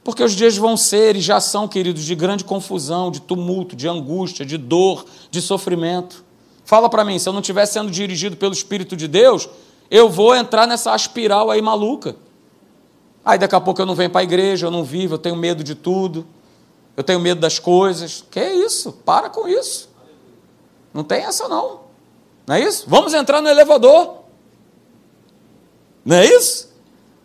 [0.04, 3.88] Porque os dias vão ser e já são, queridos, de grande confusão, de tumulto, de
[3.88, 6.24] angústia, de dor, de sofrimento.
[6.64, 9.48] Fala para mim, se eu não estiver sendo dirigido pelo Espírito de Deus,
[9.90, 12.16] eu vou entrar nessa espiral aí maluca.
[13.24, 15.36] Aí daqui a pouco eu não venho para a igreja, eu não vivo, eu tenho
[15.36, 16.26] medo de tudo,
[16.96, 18.24] eu tenho medo das coisas.
[18.30, 18.92] Que é isso?
[18.92, 19.88] Para com isso.
[20.92, 21.80] Não tem essa não.
[22.46, 22.84] Não é isso?
[22.86, 24.16] Vamos entrar no elevador.
[26.04, 26.72] Não é isso?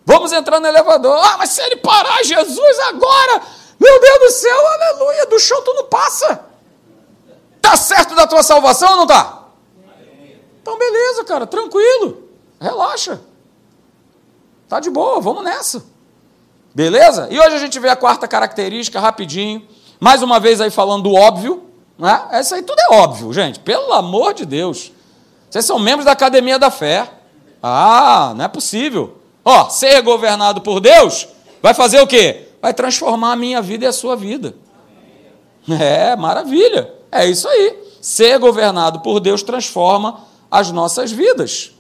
[0.06, 1.19] Vamos entrar no elevador.
[1.22, 3.41] Ah, mas se ele parar, Jesus, agora,
[3.80, 6.45] meu Deus do céu, aleluia, do chão tu não passa.
[7.58, 9.50] Está certo da tua salvação ou não está?
[10.62, 12.28] Então, beleza, cara, tranquilo.
[12.60, 13.22] Relaxa.
[14.67, 15.84] Tá de boa, vamos nessa.
[16.74, 17.28] Beleza?
[17.32, 19.67] E hoje a gente vê a quarta característica, rapidinho.
[20.00, 21.63] Mais uma vez aí falando do óbvio.
[21.98, 22.28] Né?
[22.32, 23.60] Essa aí tudo é óbvio, gente.
[23.60, 24.91] Pelo amor de Deus.
[25.50, 27.10] Vocês são membros da academia da fé.
[27.62, 29.17] Ah, não é possível.
[29.43, 31.28] Ó, ser governado por Deus
[31.62, 32.50] vai fazer o quê?
[32.62, 34.56] Vai transformar a minha vida e a sua vida.
[35.69, 36.93] É, maravilha.
[37.12, 37.78] É isso aí.
[38.02, 41.74] Ser governado por Deus transforma as nossas vidas.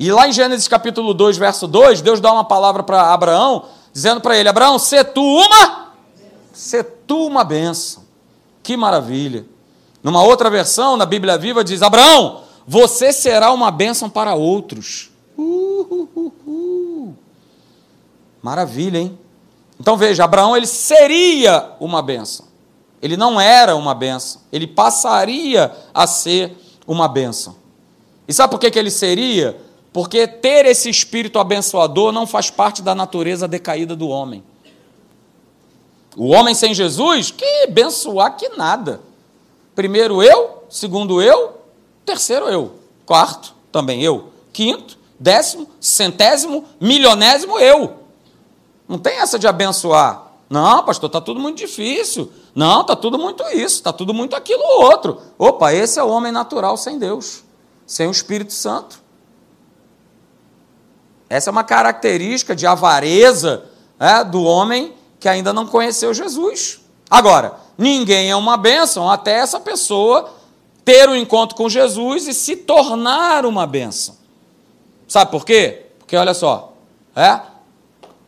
[0.00, 4.18] E lá em Gênesis capítulo 2, verso 2, Deus dá uma palavra para Abraão, dizendo
[4.18, 5.92] para ele: Abraão, se tu uma,
[6.54, 8.02] se tu uma benção.
[8.62, 9.44] Que maravilha.
[10.02, 15.10] Numa outra versão, na Bíblia Viva, diz: Abraão, você será uma bênção para outros.
[15.36, 17.14] Uh, uh, uh,
[18.42, 19.18] Maravilha, hein?
[19.78, 22.46] Então veja, Abraão ele seria uma bênção.
[23.02, 27.56] Ele não era uma bênção, ele passaria a ser uma bênção.
[28.26, 29.68] E sabe por que, que ele seria?
[29.92, 34.42] Porque ter esse espírito abençoador não faz parte da natureza decaída do homem.
[36.16, 39.00] O homem sem Jesus, que abençoar que nada.
[39.74, 41.60] Primeiro eu, segundo eu,
[42.04, 42.72] terceiro eu,
[43.06, 48.00] quarto também eu, quinto, décimo, centésimo, milionésimo eu.
[48.88, 50.30] Não tem essa de abençoar.
[50.48, 52.30] Não, pastor, está tudo muito difícil.
[52.54, 55.20] Não, está tudo muito isso, está tudo muito aquilo outro.
[55.38, 57.44] Opa, esse é o homem natural sem Deus,
[57.86, 59.00] sem o Espírito Santo.
[61.30, 63.64] Essa é uma característica de avareza
[63.98, 66.80] é, do homem que ainda não conheceu Jesus.
[67.08, 70.34] Agora, ninguém é uma bênção até essa pessoa
[70.84, 74.16] ter um encontro com Jesus e se tornar uma bênção.
[75.08, 75.86] Sabe por quê?
[75.98, 76.74] Porque olha só,
[77.14, 77.40] é,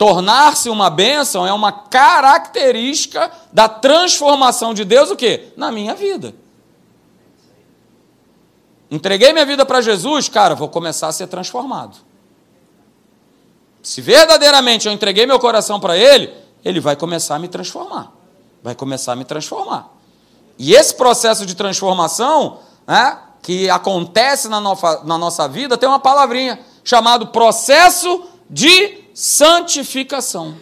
[0.03, 5.53] Tornar-se uma bênção é uma característica da transformação de Deus, o quê?
[5.57, 6.35] Na minha vida.
[8.91, 11.99] Entreguei minha vida para Jesus, cara, vou começar a ser transformado.
[13.83, 16.33] Se verdadeiramente eu entreguei meu coração para Ele,
[16.65, 18.13] Ele vai começar a me transformar.
[18.63, 19.91] Vai começar a me transformar.
[20.59, 25.99] E esse processo de transformação, né, que acontece na nossa, na nossa vida, tem uma
[25.99, 30.55] palavrinha chamado processo de santificação.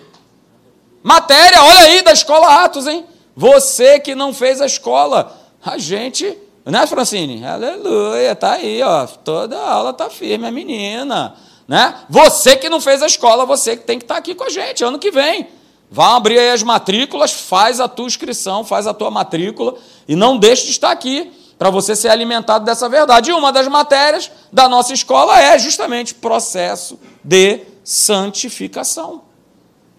[1.03, 3.05] Matéria, olha aí da escola Atos, hein?
[3.37, 7.45] Você que não fez a escola, a gente, né, Francine?
[7.45, 9.07] Aleluia, tá aí, ó.
[9.07, 11.35] Toda aula tá firme, a menina,
[11.71, 11.95] né?
[12.09, 14.51] Você que não fez a escola, você que tem que estar tá aqui com a
[14.51, 15.47] gente ano que vem.
[15.89, 19.77] Vá abrir aí as matrículas, faz a tua inscrição, faz a tua matrícula
[20.09, 23.31] e não deixe de estar aqui para você ser alimentado dessa verdade.
[23.31, 29.23] E uma das matérias da nossa escola é justamente processo de santificação.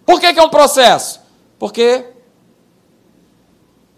[0.06, 1.22] Por que, que é um processo?
[1.58, 2.04] Porque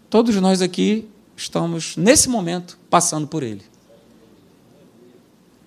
[0.08, 3.62] todos nós aqui estamos, nesse momento, passando por ele.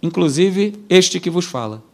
[0.01, 1.85] Inclusive este que vos fala.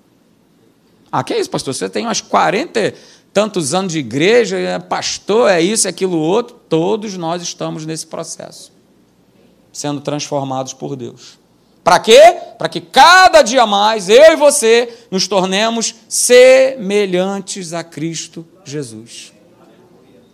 [1.16, 1.76] Ah, que é isso, pastor?
[1.76, 2.96] Você tem umas 40
[3.32, 6.56] tantos anos de igreja, é pastor, é isso, é aquilo outro.
[6.68, 8.72] Todos nós estamos nesse processo,
[9.72, 11.38] sendo transformados por Deus.
[11.84, 12.20] Para quê?
[12.58, 19.34] Para que cada dia mais eu e você nos tornemos semelhantes a Cristo Jesus.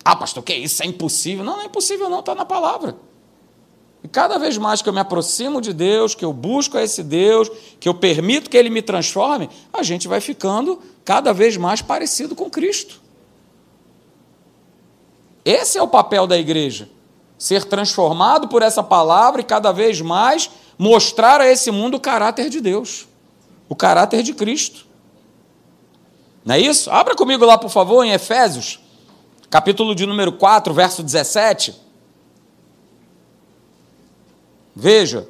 [0.05, 0.81] Ah, pastor, que isso?
[0.81, 1.43] É impossível?
[1.43, 2.95] Não, não é impossível, não, está na palavra.
[4.03, 7.03] E cada vez mais que eu me aproximo de Deus, que eu busco a esse
[7.03, 11.81] Deus, que eu permito que Ele me transforme, a gente vai ficando cada vez mais
[11.81, 13.01] parecido com Cristo.
[15.43, 16.89] Esse é o papel da igreja.
[17.38, 22.49] Ser transformado por essa palavra e cada vez mais mostrar a esse mundo o caráter
[22.49, 23.07] de Deus,
[23.67, 24.85] o caráter de Cristo.
[26.45, 26.89] Não é isso?
[26.89, 28.79] Abra comigo lá, por favor, em Efésios,
[29.49, 31.88] capítulo de número 4, verso 17.
[34.79, 35.27] Veja.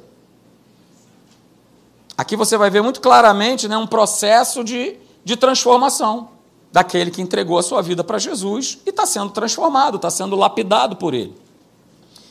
[2.16, 6.28] Aqui você vai ver muito claramente né, um processo de, de transformação
[6.70, 10.94] daquele que entregou a sua vida para Jesus e está sendo transformado, está sendo lapidado
[10.94, 11.36] por ele.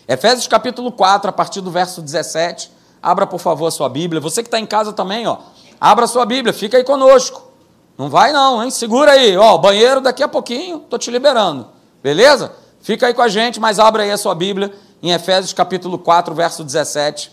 [0.07, 2.71] Efésios capítulo 4, a partir do verso 17.
[3.01, 4.21] Abra, por favor, a sua Bíblia.
[4.21, 5.39] Você que está em casa também, ó,
[5.79, 7.51] abra a sua Bíblia, fica aí conosco.
[7.97, 8.71] Não vai não, hein?
[8.71, 11.67] Segura aí, ó, banheiro daqui a pouquinho, estou te liberando.
[12.01, 12.53] Beleza?
[12.81, 16.33] Fica aí com a gente, mas abra aí a sua Bíblia em Efésios capítulo 4,
[16.33, 17.31] verso 17.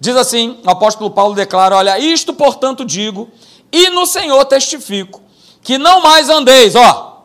[0.00, 3.28] Diz assim, o apóstolo Paulo declara, olha, isto portanto digo,
[3.72, 5.22] e no Senhor testifico,
[5.62, 7.24] que não mais andeis, ó,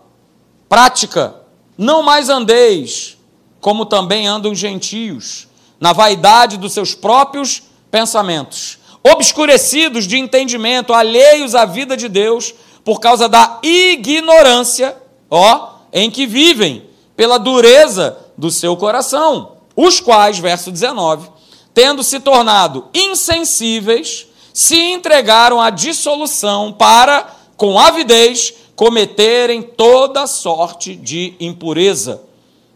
[0.68, 1.36] prática,
[1.78, 3.18] não mais andeis,
[3.60, 5.48] como também andam gentios,
[5.80, 13.00] na vaidade dos seus próprios pensamentos, obscurecidos de entendimento, alheios à vida de Deus, por
[13.00, 14.96] causa da ignorância,
[15.30, 21.30] ó, em que vivem, pela dureza do seu coração, os quais, verso 19,
[21.74, 31.34] tendo se tornado insensíveis, se entregaram à dissolução para, com avidez, cometerem toda sorte de
[31.40, 32.22] impureza.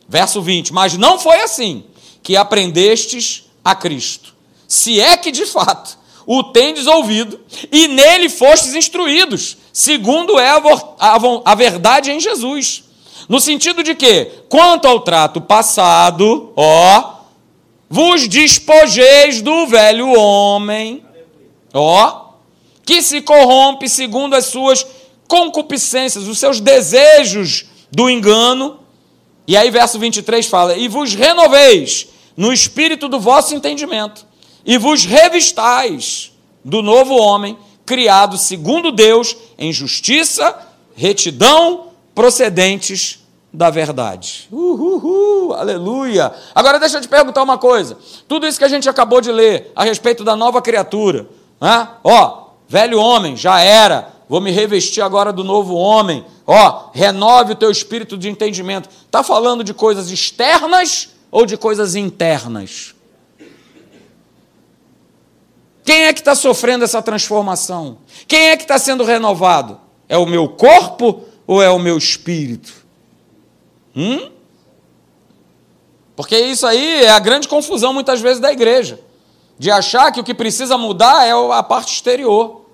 [0.08, 1.84] Verso 20: Mas não foi assim
[2.22, 4.34] que aprendestes a Cristo,
[4.66, 7.38] se é que de fato o tendes ouvido
[7.70, 10.62] e nele fostes instruídos, segundo é a,
[11.00, 11.18] a,
[11.52, 12.83] a verdade em Jesus.
[13.28, 17.14] No sentido de que, quanto ao trato passado, ó,
[17.90, 21.04] vos despojeis do velho homem,
[21.74, 22.24] ó,
[22.86, 24.86] que se corrompe segundo as suas
[25.28, 28.80] concupiscências, os seus desejos do engano.
[29.48, 34.26] E aí, verso 23 fala: E vos renoveis no espírito do vosso entendimento,
[34.66, 36.32] e vos revistais
[36.64, 40.58] do novo homem, criado segundo Deus, em justiça,
[40.96, 43.24] retidão, procedentes
[43.54, 44.48] da verdade.
[44.52, 46.34] Uhul, aleluia.
[46.56, 47.98] Agora deixa eu te perguntar uma coisa.
[48.28, 51.28] Tudo isso que a gente acabou de ler a respeito da nova criatura,
[51.62, 51.88] né?
[52.04, 57.56] ó, velho homem, já era, vou me revestir agora do novo homem, ó, renove o
[57.56, 58.90] teu espírito de entendimento.
[59.06, 62.96] Está falando de coisas externas ou de coisas internas?
[65.86, 67.98] Quem é que está sofrendo essa transformação?
[68.28, 69.80] Quem é que está sendo renovado?
[70.08, 72.74] É o meu corpo ou é o meu espírito?
[73.96, 74.32] Hum?
[76.16, 79.00] Porque isso aí é a grande confusão muitas vezes da igreja,
[79.58, 82.66] de achar que o que precisa mudar é a parte exterior.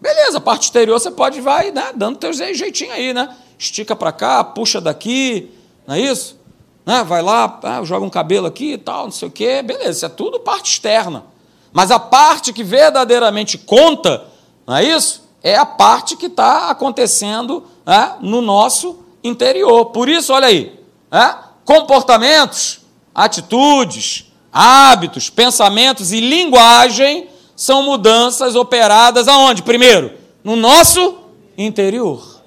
[0.00, 3.36] Beleza, a parte exterior você pode vai, né, dando teu jeitinho aí, né?
[3.56, 5.50] Estica para cá, puxa daqui,
[5.86, 6.36] não é isso?
[6.84, 7.04] Né?
[7.04, 9.62] Vai lá, ah, joga um cabelo aqui e tal, não sei o quê.
[9.62, 11.24] Beleza, isso é tudo parte externa.
[11.72, 14.24] Mas a parte que verdadeiramente conta,
[14.66, 15.22] não é isso?
[15.42, 19.86] É a parte que está acontecendo né, no nosso interior.
[19.86, 20.78] Por isso, olha aí,
[21.10, 22.80] né, comportamentos,
[23.14, 29.62] atitudes, hábitos, pensamentos e linguagem são mudanças operadas aonde?
[29.62, 31.18] Primeiro, no nosso
[31.56, 32.42] interior.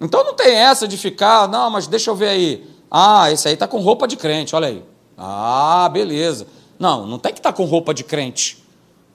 [0.00, 2.66] Então não tem essa de ficar, não, mas deixa eu ver aí.
[2.90, 4.82] Ah, esse aí está com roupa de crente, olha aí.
[5.16, 6.46] Ah, beleza.
[6.78, 8.64] Não, não tem que estar tá com roupa de crente.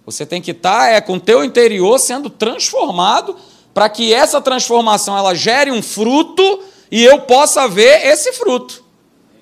[0.05, 3.37] Você tem que estar tá, é, com o teu interior sendo transformado
[3.73, 8.83] para que essa transformação ela gere um fruto e eu possa ver esse fruto.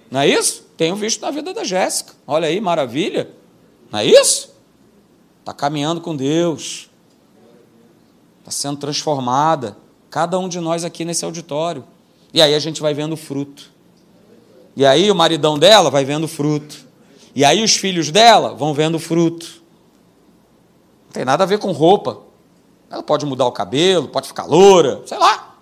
[0.09, 0.65] Não é isso?
[0.77, 2.13] Tenho visto na vida da Jéssica.
[2.25, 3.29] Olha aí, maravilha.
[3.91, 4.55] Não é isso?
[5.39, 6.89] Está caminhando com Deus.
[8.39, 9.77] Está sendo transformada.
[10.09, 11.83] Cada um de nós aqui nesse auditório.
[12.33, 13.69] E aí a gente vai vendo o fruto.
[14.75, 16.87] E aí o maridão dela vai vendo o fruto.
[17.35, 19.61] E aí os filhos dela vão vendo o fruto.
[21.05, 22.21] Não tem nada a ver com roupa.
[22.91, 25.55] Ela pode mudar o cabelo, pode ficar loura, sei lá.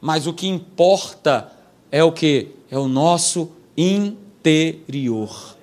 [0.00, 1.50] Mas o que importa
[1.90, 2.50] é o que?
[2.70, 5.54] É o nosso interior.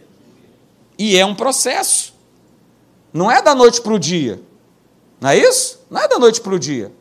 [0.97, 2.13] E é um processo.
[3.11, 4.41] Não é da noite para o dia.
[5.19, 5.81] Não é isso?
[5.89, 6.93] Não é da noite para o dia.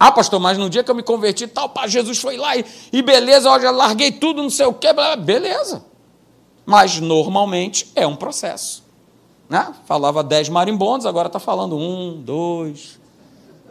[0.00, 2.64] Ah, pastor, mas no dia que eu me converti, tal, pá, Jesus foi lá e,
[2.92, 5.84] e beleza, já larguei tudo, não sei o quê, beleza.
[6.64, 8.84] Mas normalmente é um processo.
[9.48, 9.74] Né?
[9.86, 12.97] Falava 10 marimbondos, agora está falando um, dois.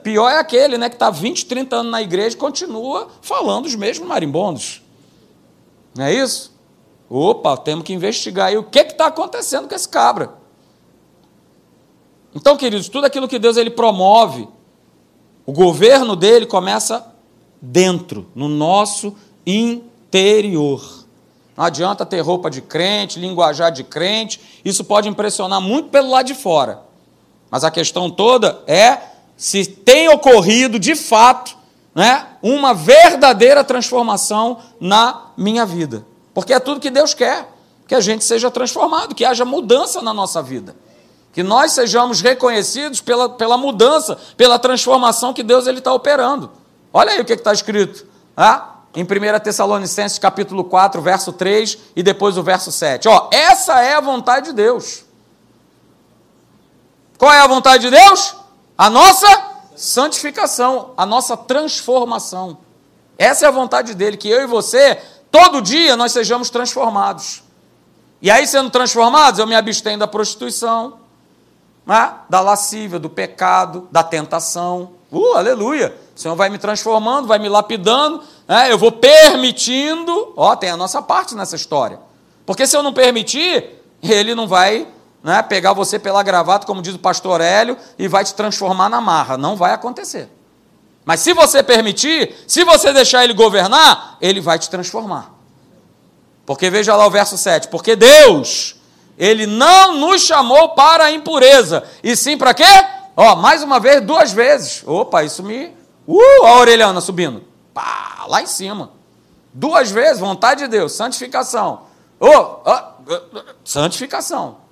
[0.03, 3.75] Pior é aquele né, que está 20, 30 anos na igreja e continua falando os
[3.75, 4.81] mesmos marimbondos.
[5.95, 6.55] Não é isso?
[7.09, 10.33] Opa, temos que investigar aí o que está acontecendo com esse cabra.
[12.35, 14.47] Então, queridos, tudo aquilo que Deus ele promove
[15.47, 17.13] o governo dele começa
[17.61, 21.05] dentro, no nosso interior.
[21.55, 26.25] Não adianta ter roupa de crente, linguajar de crente, isso pode impressionar muito pelo lado
[26.25, 26.81] de fora.
[27.49, 28.99] Mas a questão toda é
[29.37, 31.55] se tem ocorrido de fato
[31.95, 36.05] né, uma verdadeira transformação na minha vida.
[36.33, 37.47] Porque é tudo que Deus quer,
[37.87, 40.75] que a gente seja transformado, que haja mudança na nossa vida
[41.37, 46.49] que nós sejamos reconhecidos pela, pela mudança, pela transformação que Deus está operando.
[46.91, 48.07] Olha aí o que está escrito.
[48.35, 53.07] Ah, em 1 Tessalonicenses capítulo 4, verso 3 e depois o verso 7.
[53.07, 55.05] Ó, essa é a vontade de Deus.
[57.19, 58.35] Qual é a vontade de Deus?
[58.77, 59.27] A nossa
[59.75, 62.57] santificação, a nossa transformação.
[63.17, 65.01] Essa é a vontade dele, que eu e você,
[65.31, 67.43] todo dia, nós sejamos transformados.
[68.21, 70.99] E aí, sendo transformados, eu me abstenho da prostituição,
[71.85, 72.13] né?
[72.29, 74.91] da lascívia, do pecado, da tentação.
[75.11, 75.95] Uh, aleluia!
[76.15, 78.71] O Senhor vai me transformando, vai me lapidando, né?
[78.71, 80.33] eu vou permitindo.
[80.35, 81.99] Ó, tem a nossa parte nessa história.
[82.45, 84.87] Porque se eu não permitir, ele não vai
[85.27, 89.01] né, pegar você pela gravata, como diz o pastor Hélio, e vai te transformar na
[89.01, 89.37] marra.
[89.37, 90.29] Não vai acontecer.
[91.03, 95.33] Mas se você permitir, se você deixar ele governar, ele vai te transformar.
[96.45, 97.67] Porque veja lá o verso 7.
[97.67, 98.77] Porque Deus
[99.17, 102.63] ele não nos chamou para a impureza, e sim para quê?
[103.13, 104.81] Ó, mais uma vez, duas vezes.
[104.85, 105.75] Opa, isso me.
[106.07, 107.43] Uh, a orelhana subindo.
[107.73, 108.91] Pá, lá em cima.
[109.53, 111.81] Duas vezes, vontade de Deus, santificação.
[112.17, 112.79] Oh, oh,
[113.65, 114.66] santificação.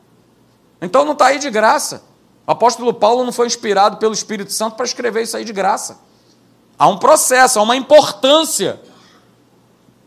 [0.82, 2.04] Então não está aí de graça.
[2.48, 6.00] O apóstolo Paulo não foi inspirado pelo Espírito Santo para escrever isso aí de graça.
[6.78, 8.80] Há um processo, há uma importância.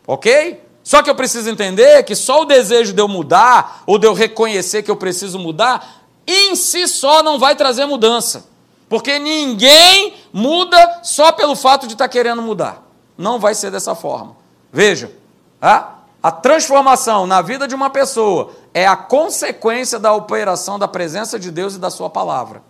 [0.07, 0.63] Ok?
[0.85, 4.15] Só que eu preciso entender que só o desejo de eu mudar, ou de eu
[4.15, 8.47] reconhecer que eu preciso mudar, em si só não vai trazer mudança.
[8.89, 12.83] Porque ninguém muda só pelo fato de estar tá querendo mudar.
[13.19, 14.37] Não vai ser dessa forma.
[14.73, 15.13] Veja,
[15.61, 21.39] a, a transformação na vida de uma pessoa é a consequência da operação da presença
[21.39, 22.63] de Deus e da Sua palavra.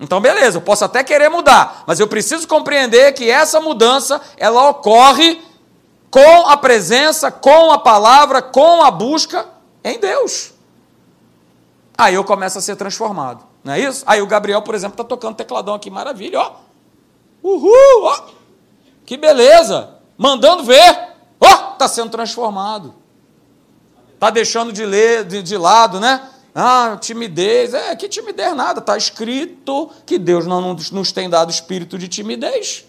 [0.00, 4.68] Então, beleza, eu posso até querer mudar, mas eu preciso compreender que essa mudança ela
[4.68, 5.42] ocorre
[6.10, 9.46] com a presença, com a palavra, com a busca
[9.82, 10.52] em Deus.
[11.96, 14.04] Aí eu começo a ser transformado, não é isso?
[14.06, 16.52] Aí o Gabriel, por exemplo, está tocando tecladão aqui, maravilha, ó.
[17.42, 18.20] Uhul, ó.
[19.04, 21.07] Que beleza, mandando ver,
[21.84, 22.94] está sendo transformado.
[24.14, 26.28] Está deixando de ler de, de lado, né?
[26.54, 27.72] Ah, timidez.
[27.72, 28.80] É, que timidez nada.
[28.80, 32.84] Está escrito que Deus não nos tem dado espírito de timidez.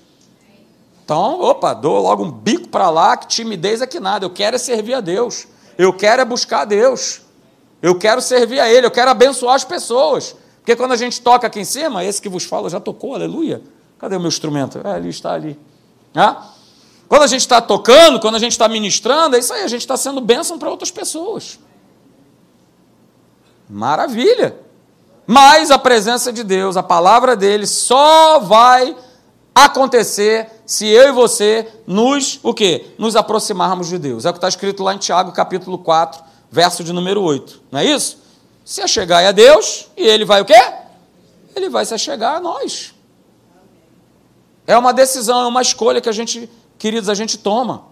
[1.05, 4.25] Então, opa, dou logo um bico para lá, que timidez é que nada.
[4.25, 5.47] Eu quero é servir a Deus.
[5.77, 7.21] Eu quero é buscar a Deus.
[7.81, 10.35] Eu quero servir a Ele, eu quero abençoar as pessoas.
[10.57, 13.61] Porque quando a gente toca aqui em cima, esse que vos fala já tocou, aleluia.
[13.97, 14.79] Cadê o meu instrumento?
[14.83, 15.59] É, ali está ali.
[16.13, 16.53] Ah?
[17.09, 19.81] Quando a gente está tocando, quando a gente está ministrando, é isso aí, a gente
[19.81, 21.59] está sendo bênção para outras pessoas.
[23.67, 24.55] Maravilha!
[25.25, 28.95] Mas a presença de Deus, a palavra dele, só vai
[29.53, 32.93] acontecer se eu e você nos, o quê?
[32.97, 34.25] Nos aproximarmos de Deus.
[34.25, 37.61] É o que está escrito lá em Tiago, capítulo 4, verso de número 8.
[37.71, 38.19] Não é isso?
[38.63, 40.61] Se achegar a Deus, e ele vai o quê?
[41.55, 42.93] Ele vai se achegar a nós.
[44.67, 46.47] É uma decisão, é uma escolha que a gente,
[46.79, 47.83] queridos, a gente toma.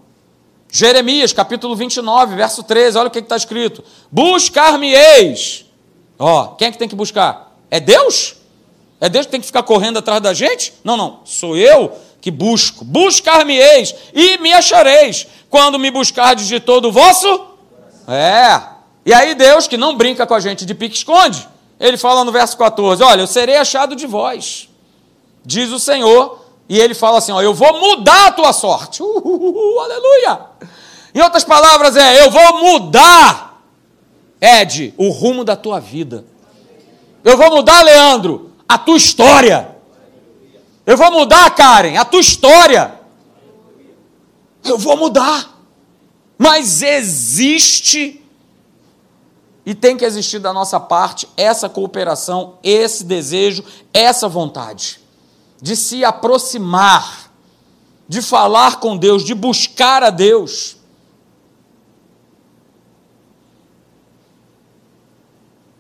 [0.72, 3.84] Jeremias, capítulo 29, verso 13, olha o que está escrito.
[4.12, 5.66] Buscar-me-eis.
[6.18, 7.56] Ó, quem é que tem que buscar?
[7.70, 8.36] É Deus?
[9.00, 10.74] É Deus que tem que ficar correndo atrás da gente?
[10.84, 11.20] Não, não.
[11.24, 12.84] Sou eu que busco.
[12.84, 15.28] Buscar-me-eis e me achareis.
[15.50, 17.58] Quando me buscardes de todo o vosso
[18.08, 18.62] é.
[19.06, 21.48] E aí Deus, que não brinca com a gente de pique-esconde,
[21.80, 24.70] ele fala no verso 14: Olha, eu serei achado de vós,
[25.46, 26.40] diz o Senhor,
[26.70, 29.02] e ele fala assim: ó, Eu vou mudar a tua sorte.
[29.02, 30.42] Uh, uh, uh, aleluia!
[31.14, 33.62] Em outras palavras, é: Eu vou mudar,
[34.42, 36.26] Ed, o rumo da tua vida.
[37.24, 39.76] Eu vou mudar, Leandro, a tua história.
[40.86, 43.00] Eu vou mudar, Karen, a tua história.
[44.64, 45.56] Eu vou mudar.
[46.38, 48.24] Mas existe
[49.66, 55.02] e tem que existir da nossa parte essa cooperação, esse desejo, essa vontade
[55.62, 57.32] de se aproximar,
[58.08, 60.78] de falar com Deus, de buscar a Deus.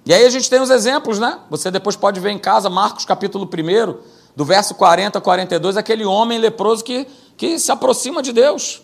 [0.05, 1.39] E aí a gente tem os exemplos, né?
[1.49, 3.97] Você depois pode ver em casa, Marcos capítulo 1,
[4.35, 8.81] do verso 40 a 42, aquele homem leproso que, que se aproxima de Deus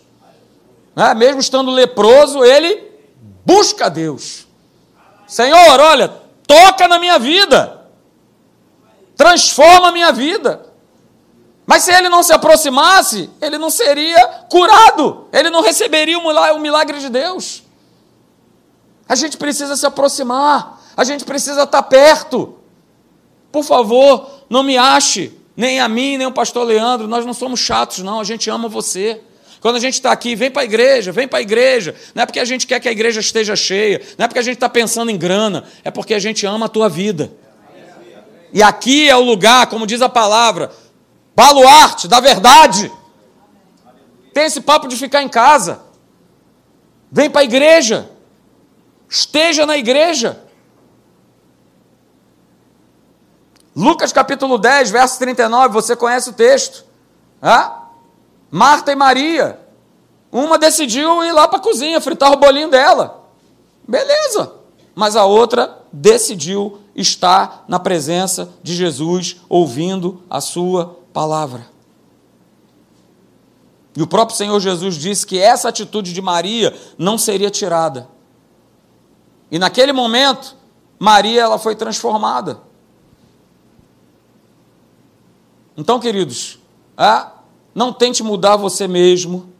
[0.94, 1.12] né?
[1.14, 2.92] mesmo estando leproso, ele
[3.44, 4.46] busca Deus.
[5.26, 6.08] Senhor, olha,
[6.46, 7.88] toca na minha vida,
[9.16, 10.73] transforma a minha vida.
[11.66, 17.00] Mas se ele não se aproximasse, ele não seria curado, ele não receberia o milagre
[17.00, 17.62] de Deus.
[19.08, 22.58] A gente precisa se aproximar, a gente precisa estar perto.
[23.50, 27.60] Por favor, não me ache, nem a mim, nem o pastor Leandro, nós não somos
[27.60, 29.20] chatos, não, a gente ama você.
[29.60, 31.94] Quando a gente está aqui, vem para a igreja, vem para a igreja.
[32.14, 34.42] Não é porque a gente quer que a igreja esteja cheia, não é porque a
[34.42, 37.32] gente está pensando em grana, é porque a gente ama a tua vida.
[38.52, 40.70] E aqui é o lugar, como diz a palavra,
[41.34, 42.90] baluarte da verdade.
[44.32, 45.82] Tem esse papo de ficar em casa.
[47.10, 48.10] Vem para a igreja.
[49.08, 50.42] Esteja na igreja.
[53.76, 56.84] Lucas capítulo 10, verso 39, você conhece o texto.
[57.42, 57.88] Ah?
[58.50, 59.58] Marta e Maria.
[60.30, 63.24] Uma decidiu ir lá para a cozinha, fritar o bolinho dela.
[63.86, 64.52] Beleza.
[64.94, 71.66] Mas a outra decidiu estar na presença de Jesus, ouvindo a sua palavra.
[73.96, 78.08] E o próprio Senhor Jesus disse que essa atitude de Maria não seria tirada.
[79.50, 80.56] E naquele momento,
[80.98, 82.60] Maria ela foi transformada.
[85.76, 86.58] Então, queridos,
[86.96, 87.32] a
[87.72, 89.52] não tente mudar você mesmo,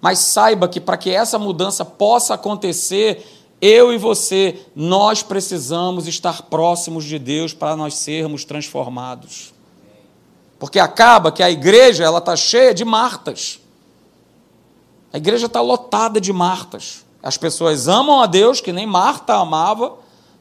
[0.00, 3.26] mas saiba que para que essa mudança possa acontecer,
[3.60, 9.53] eu e você, nós precisamos estar próximos de Deus para nós sermos transformados.
[10.58, 13.60] Porque acaba que a igreja ela está cheia de Martas.
[15.12, 17.04] A igreja está lotada de Martas.
[17.22, 19.96] As pessoas amam a Deus, que nem Marta amava,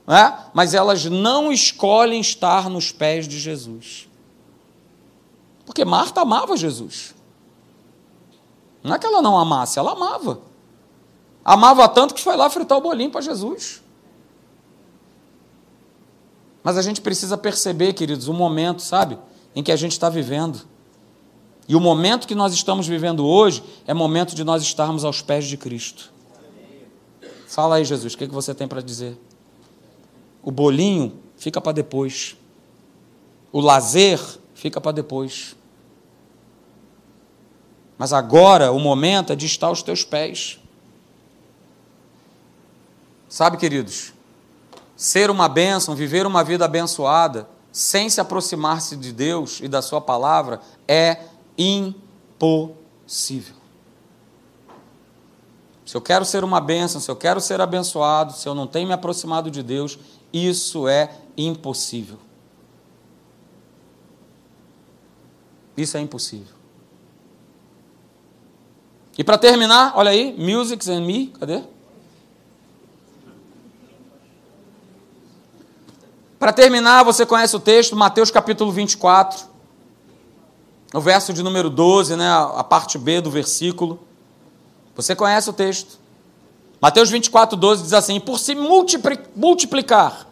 [0.05, 0.37] né?
[0.53, 4.07] mas elas não escolhem estar nos pés de Jesus.
[5.65, 7.15] Porque Marta amava Jesus.
[8.83, 10.41] Não é que ela não amasse, ela amava.
[11.45, 13.81] Amava tanto que foi lá fritar o bolinho para Jesus.
[16.63, 19.17] Mas a gente precisa perceber, queridos, o momento, sabe,
[19.55, 20.61] em que a gente está vivendo.
[21.67, 25.45] E o momento que nós estamos vivendo hoje é momento de nós estarmos aos pés
[25.45, 26.11] de Cristo.
[27.47, 29.17] Fala aí, Jesus, o que, que você tem para dizer?
[30.41, 32.35] O bolinho fica para depois.
[33.51, 34.19] O lazer
[34.55, 35.55] fica para depois.
[37.97, 40.59] Mas agora o momento é de estar aos teus pés.
[43.29, 44.13] Sabe, queridos,
[44.95, 49.99] ser uma bênção, viver uma vida abençoada, sem se aproximar-se de Deus e da Sua
[49.99, 51.17] palavra, é
[51.57, 53.55] impossível.
[55.83, 58.87] Se eu quero ser uma bênção, se eu quero ser abençoado, se eu não tenho
[58.87, 59.97] me aproximado de Deus,
[60.31, 62.19] isso é impossível.
[65.75, 66.55] Isso é impossível.
[69.17, 71.63] E para terminar, olha aí, Music and Me, cadê?
[76.43, 79.45] Para terminar, você conhece o texto, Mateus capítulo 24,
[80.93, 83.97] o verso de número 12, né, a parte B do versículo.
[84.93, 85.97] Você conhece o texto.
[86.81, 90.27] Mateus 24, 12 diz assim: Por se multiplicar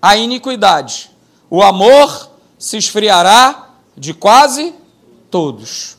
[0.00, 1.10] a iniquidade,
[1.50, 4.72] o amor se esfriará de quase
[5.28, 5.98] todos.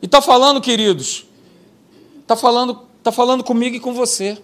[0.00, 1.26] E está falando, queridos,
[2.20, 4.40] está falando, tá falando comigo e com você.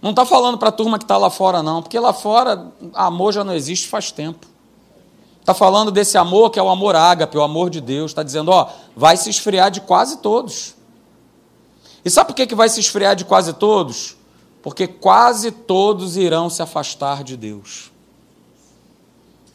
[0.00, 3.32] Não está falando para a turma que está lá fora, não, porque lá fora amor
[3.32, 4.46] já não existe faz tempo.
[5.40, 8.10] Está falando desse amor que é o amor ágape, o amor de Deus.
[8.10, 10.74] Está dizendo, ó, vai se esfriar de quase todos.
[12.04, 14.16] E sabe por que, que vai se esfriar de quase todos?
[14.62, 17.90] Porque quase todos irão se afastar de Deus.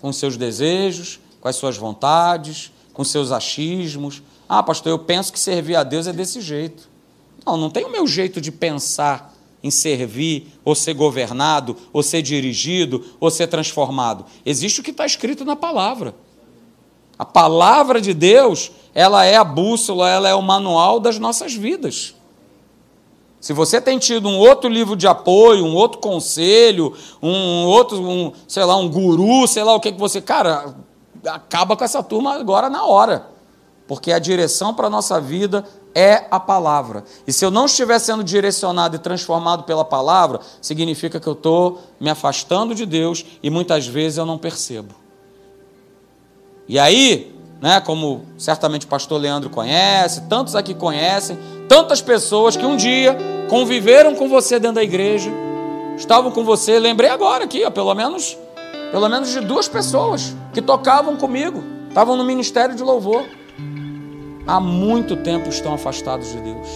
[0.01, 4.21] Com seus desejos, com as suas vontades, com seus achismos.
[4.49, 6.89] Ah, pastor, eu penso que servir a Deus é desse jeito.
[7.45, 9.34] Não, não tem o meu jeito de pensar
[9.65, 14.23] em servir, ou ser governado, ou ser dirigido, ou ser transformado.
[14.45, 16.13] Existe o que está escrito na palavra.
[17.17, 22.13] A palavra de Deus, ela é a bússola, ela é o manual das nossas vidas.
[23.41, 28.31] Se você tem tido um outro livro de apoio, um outro conselho, um outro, um,
[28.47, 30.75] sei lá, um guru, sei lá o que que você, cara,
[31.25, 33.31] acaba com essa turma agora na hora.
[33.87, 35.65] Porque a direção para a nossa vida
[35.95, 37.05] é a palavra.
[37.25, 41.81] E se eu não estiver sendo direcionado e transformado pela palavra, significa que eu estou
[41.97, 44.93] me afastando de Deus e muitas vezes eu não percebo.
[46.67, 51.39] E aí, né, como certamente o pastor Leandro conhece, tantos aqui conhecem,
[51.69, 53.17] tantas pessoas que um dia
[53.49, 55.31] conviveram com você dentro da igreja,
[55.95, 58.37] estavam com você, lembrei agora aqui, ó, pelo menos,
[58.91, 63.23] pelo menos de duas pessoas que tocavam comigo, estavam no ministério de louvor
[64.47, 66.67] há muito tempo estão afastados de Deus.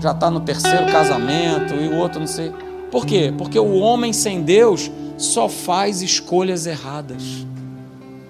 [0.00, 2.52] Já está no terceiro casamento e o outro não sei.
[2.90, 3.32] Por quê?
[3.36, 7.22] Porque o homem sem Deus só faz escolhas erradas.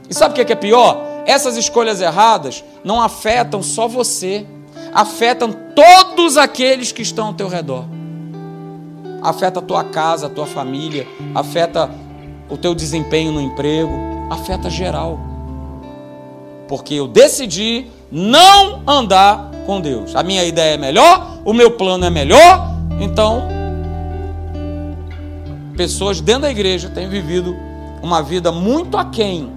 [0.08, 1.04] E sabe o que é pior?
[1.26, 4.46] Essas escolhas erradas não afetam só você,
[4.94, 7.84] afetam todos aqueles que estão ao teu redor.
[9.20, 11.90] Afeta a tua casa, a tua família, afeta
[12.48, 13.92] o teu desempenho no emprego,
[14.30, 15.27] afeta geral
[16.68, 20.14] porque eu decidi não andar com Deus.
[20.14, 22.68] A minha ideia é melhor, o meu plano é melhor,
[23.00, 23.48] então
[25.76, 27.56] pessoas dentro da igreja têm vivido
[28.02, 29.50] uma vida muito aquém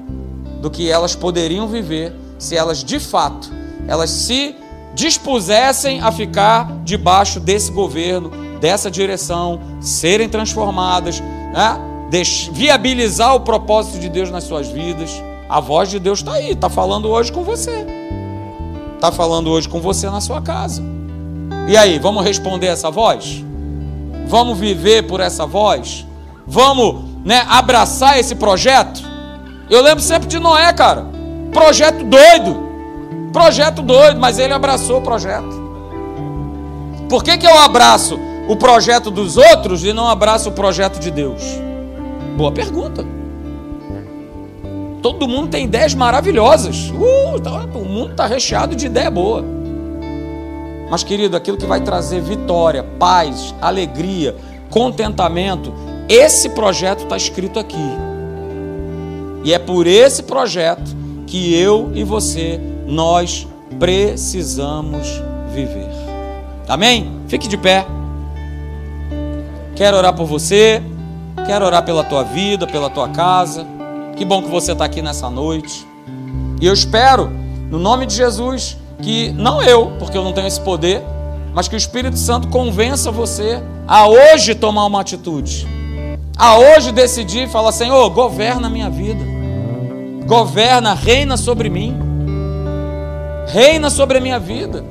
[0.62, 4.56] do que elas poderiam viver se elas de fato elas se
[4.94, 11.80] dispusessem a ficar debaixo desse governo, dessa direção, serem transformadas, né?
[12.52, 15.12] viabilizar o propósito de Deus nas suas vidas.
[15.52, 17.86] A voz de Deus está aí, está falando hoje com você.
[18.96, 20.82] Está falando hoje com você na sua casa.
[21.68, 23.44] E aí, vamos responder essa voz?
[24.28, 26.08] Vamos viver por essa voz?
[26.48, 29.04] Vamos né, abraçar esse projeto?
[29.70, 31.06] Eu lembro sempre de Noé, cara.
[31.52, 32.58] Projeto doido.
[33.34, 35.62] Projeto doido, mas ele abraçou o projeto.
[37.10, 41.12] Por que, que eu abraço o projeto dos outros e não abraço o projeto de
[41.12, 41.44] Deus?
[42.38, 43.06] Boa pergunta.
[45.02, 46.92] Todo mundo tem ideias maravilhosas.
[46.92, 49.44] Uh, tá, o mundo está recheado de ideia boa.
[50.90, 54.36] Mas, querido, aquilo que vai trazer vitória, paz, alegria,
[54.70, 55.74] contentamento,
[56.08, 57.78] esse projeto está escrito aqui.
[59.44, 60.96] E é por esse projeto
[61.26, 63.48] que eu e você, nós
[63.80, 65.08] precisamos
[65.54, 65.90] viver.
[66.68, 67.22] Amém?
[67.28, 67.88] Fique de pé.
[69.76, 70.84] Quero orar por você,
[71.48, 73.66] quero orar pela tua vida, pela tua casa.
[74.22, 75.84] Que bom que você está aqui nessa noite.
[76.62, 77.28] E eu espero,
[77.72, 81.02] no nome de Jesus, que não eu, porque eu não tenho esse poder,
[81.56, 85.68] mas que o Espírito Santo convença você a hoje tomar uma atitude.
[86.38, 89.26] A hoje decidir e falar: Senhor, governa a minha vida.
[90.28, 91.98] Governa, reina sobre mim.
[93.48, 94.86] Reina sobre a minha vida.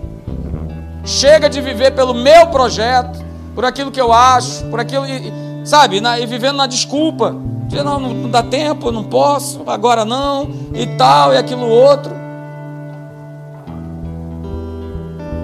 [1.04, 3.24] Chega de viver pelo meu projeto,
[3.54, 5.06] por aquilo que eu acho, por aquilo,
[5.64, 7.36] sabe, na, e vivendo na desculpa.
[7.70, 12.12] De, não, não dá tempo, não posso, agora não, e tal, e aquilo outro.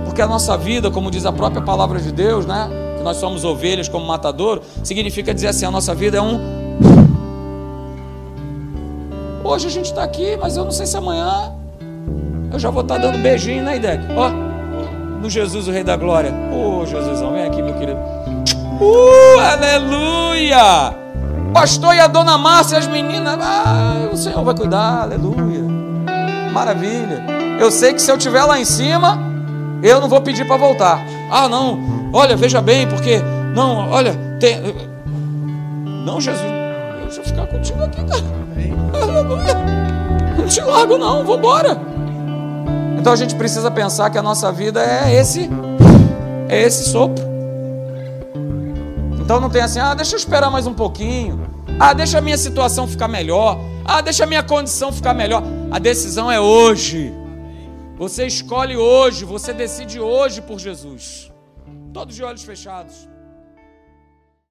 [0.04, 2.68] Porque a nossa vida, como diz a própria palavra de Deus, né?
[2.96, 6.40] Que nós somos ovelhas como matador, significa dizer assim: a nossa vida é um.
[9.44, 11.52] Hoje a gente está aqui, mas eu não sei se amanhã
[12.52, 14.02] eu já vou estar tá dando beijinho, né, Idec?
[14.16, 14.30] Ó,
[15.22, 16.32] no Jesus, o Rei da Glória.
[16.52, 18.00] Ô, oh, Jesusão, vem aqui, meu querido.
[18.80, 21.05] Uh, aleluia!
[21.56, 25.64] Pastor e a dona Márcia, as meninas, ah, o Senhor vai cuidar, aleluia.
[26.52, 27.24] Maravilha.
[27.58, 29.18] Eu sei que se eu estiver lá em cima,
[29.82, 31.02] eu não vou pedir para voltar.
[31.30, 33.22] Ah, não, olha, veja bem, porque,
[33.54, 34.60] não, olha, tem.
[36.04, 38.22] Não, Jesus, eu vou ficar contigo aqui, cara.
[39.02, 39.54] Aleluia.
[40.36, 41.80] Não te largo, não, vou embora.
[42.98, 45.48] Então a gente precisa pensar que a nossa vida é esse,
[46.50, 47.35] é esse sopro.
[49.26, 51.50] Então não tem assim, ah, deixa eu esperar mais um pouquinho.
[51.80, 53.58] Ah, deixa a minha situação ficar melhor.
[53.84, 55.42] Ah, deixa a minha condição ficar melhor.
[55.68, 57.12] A decisão é hoje.
[57.98, 61.32] Você escolhe hoje, você decide hoje por Jesus.
[61.92, 63.08] Todos de olhos fechados.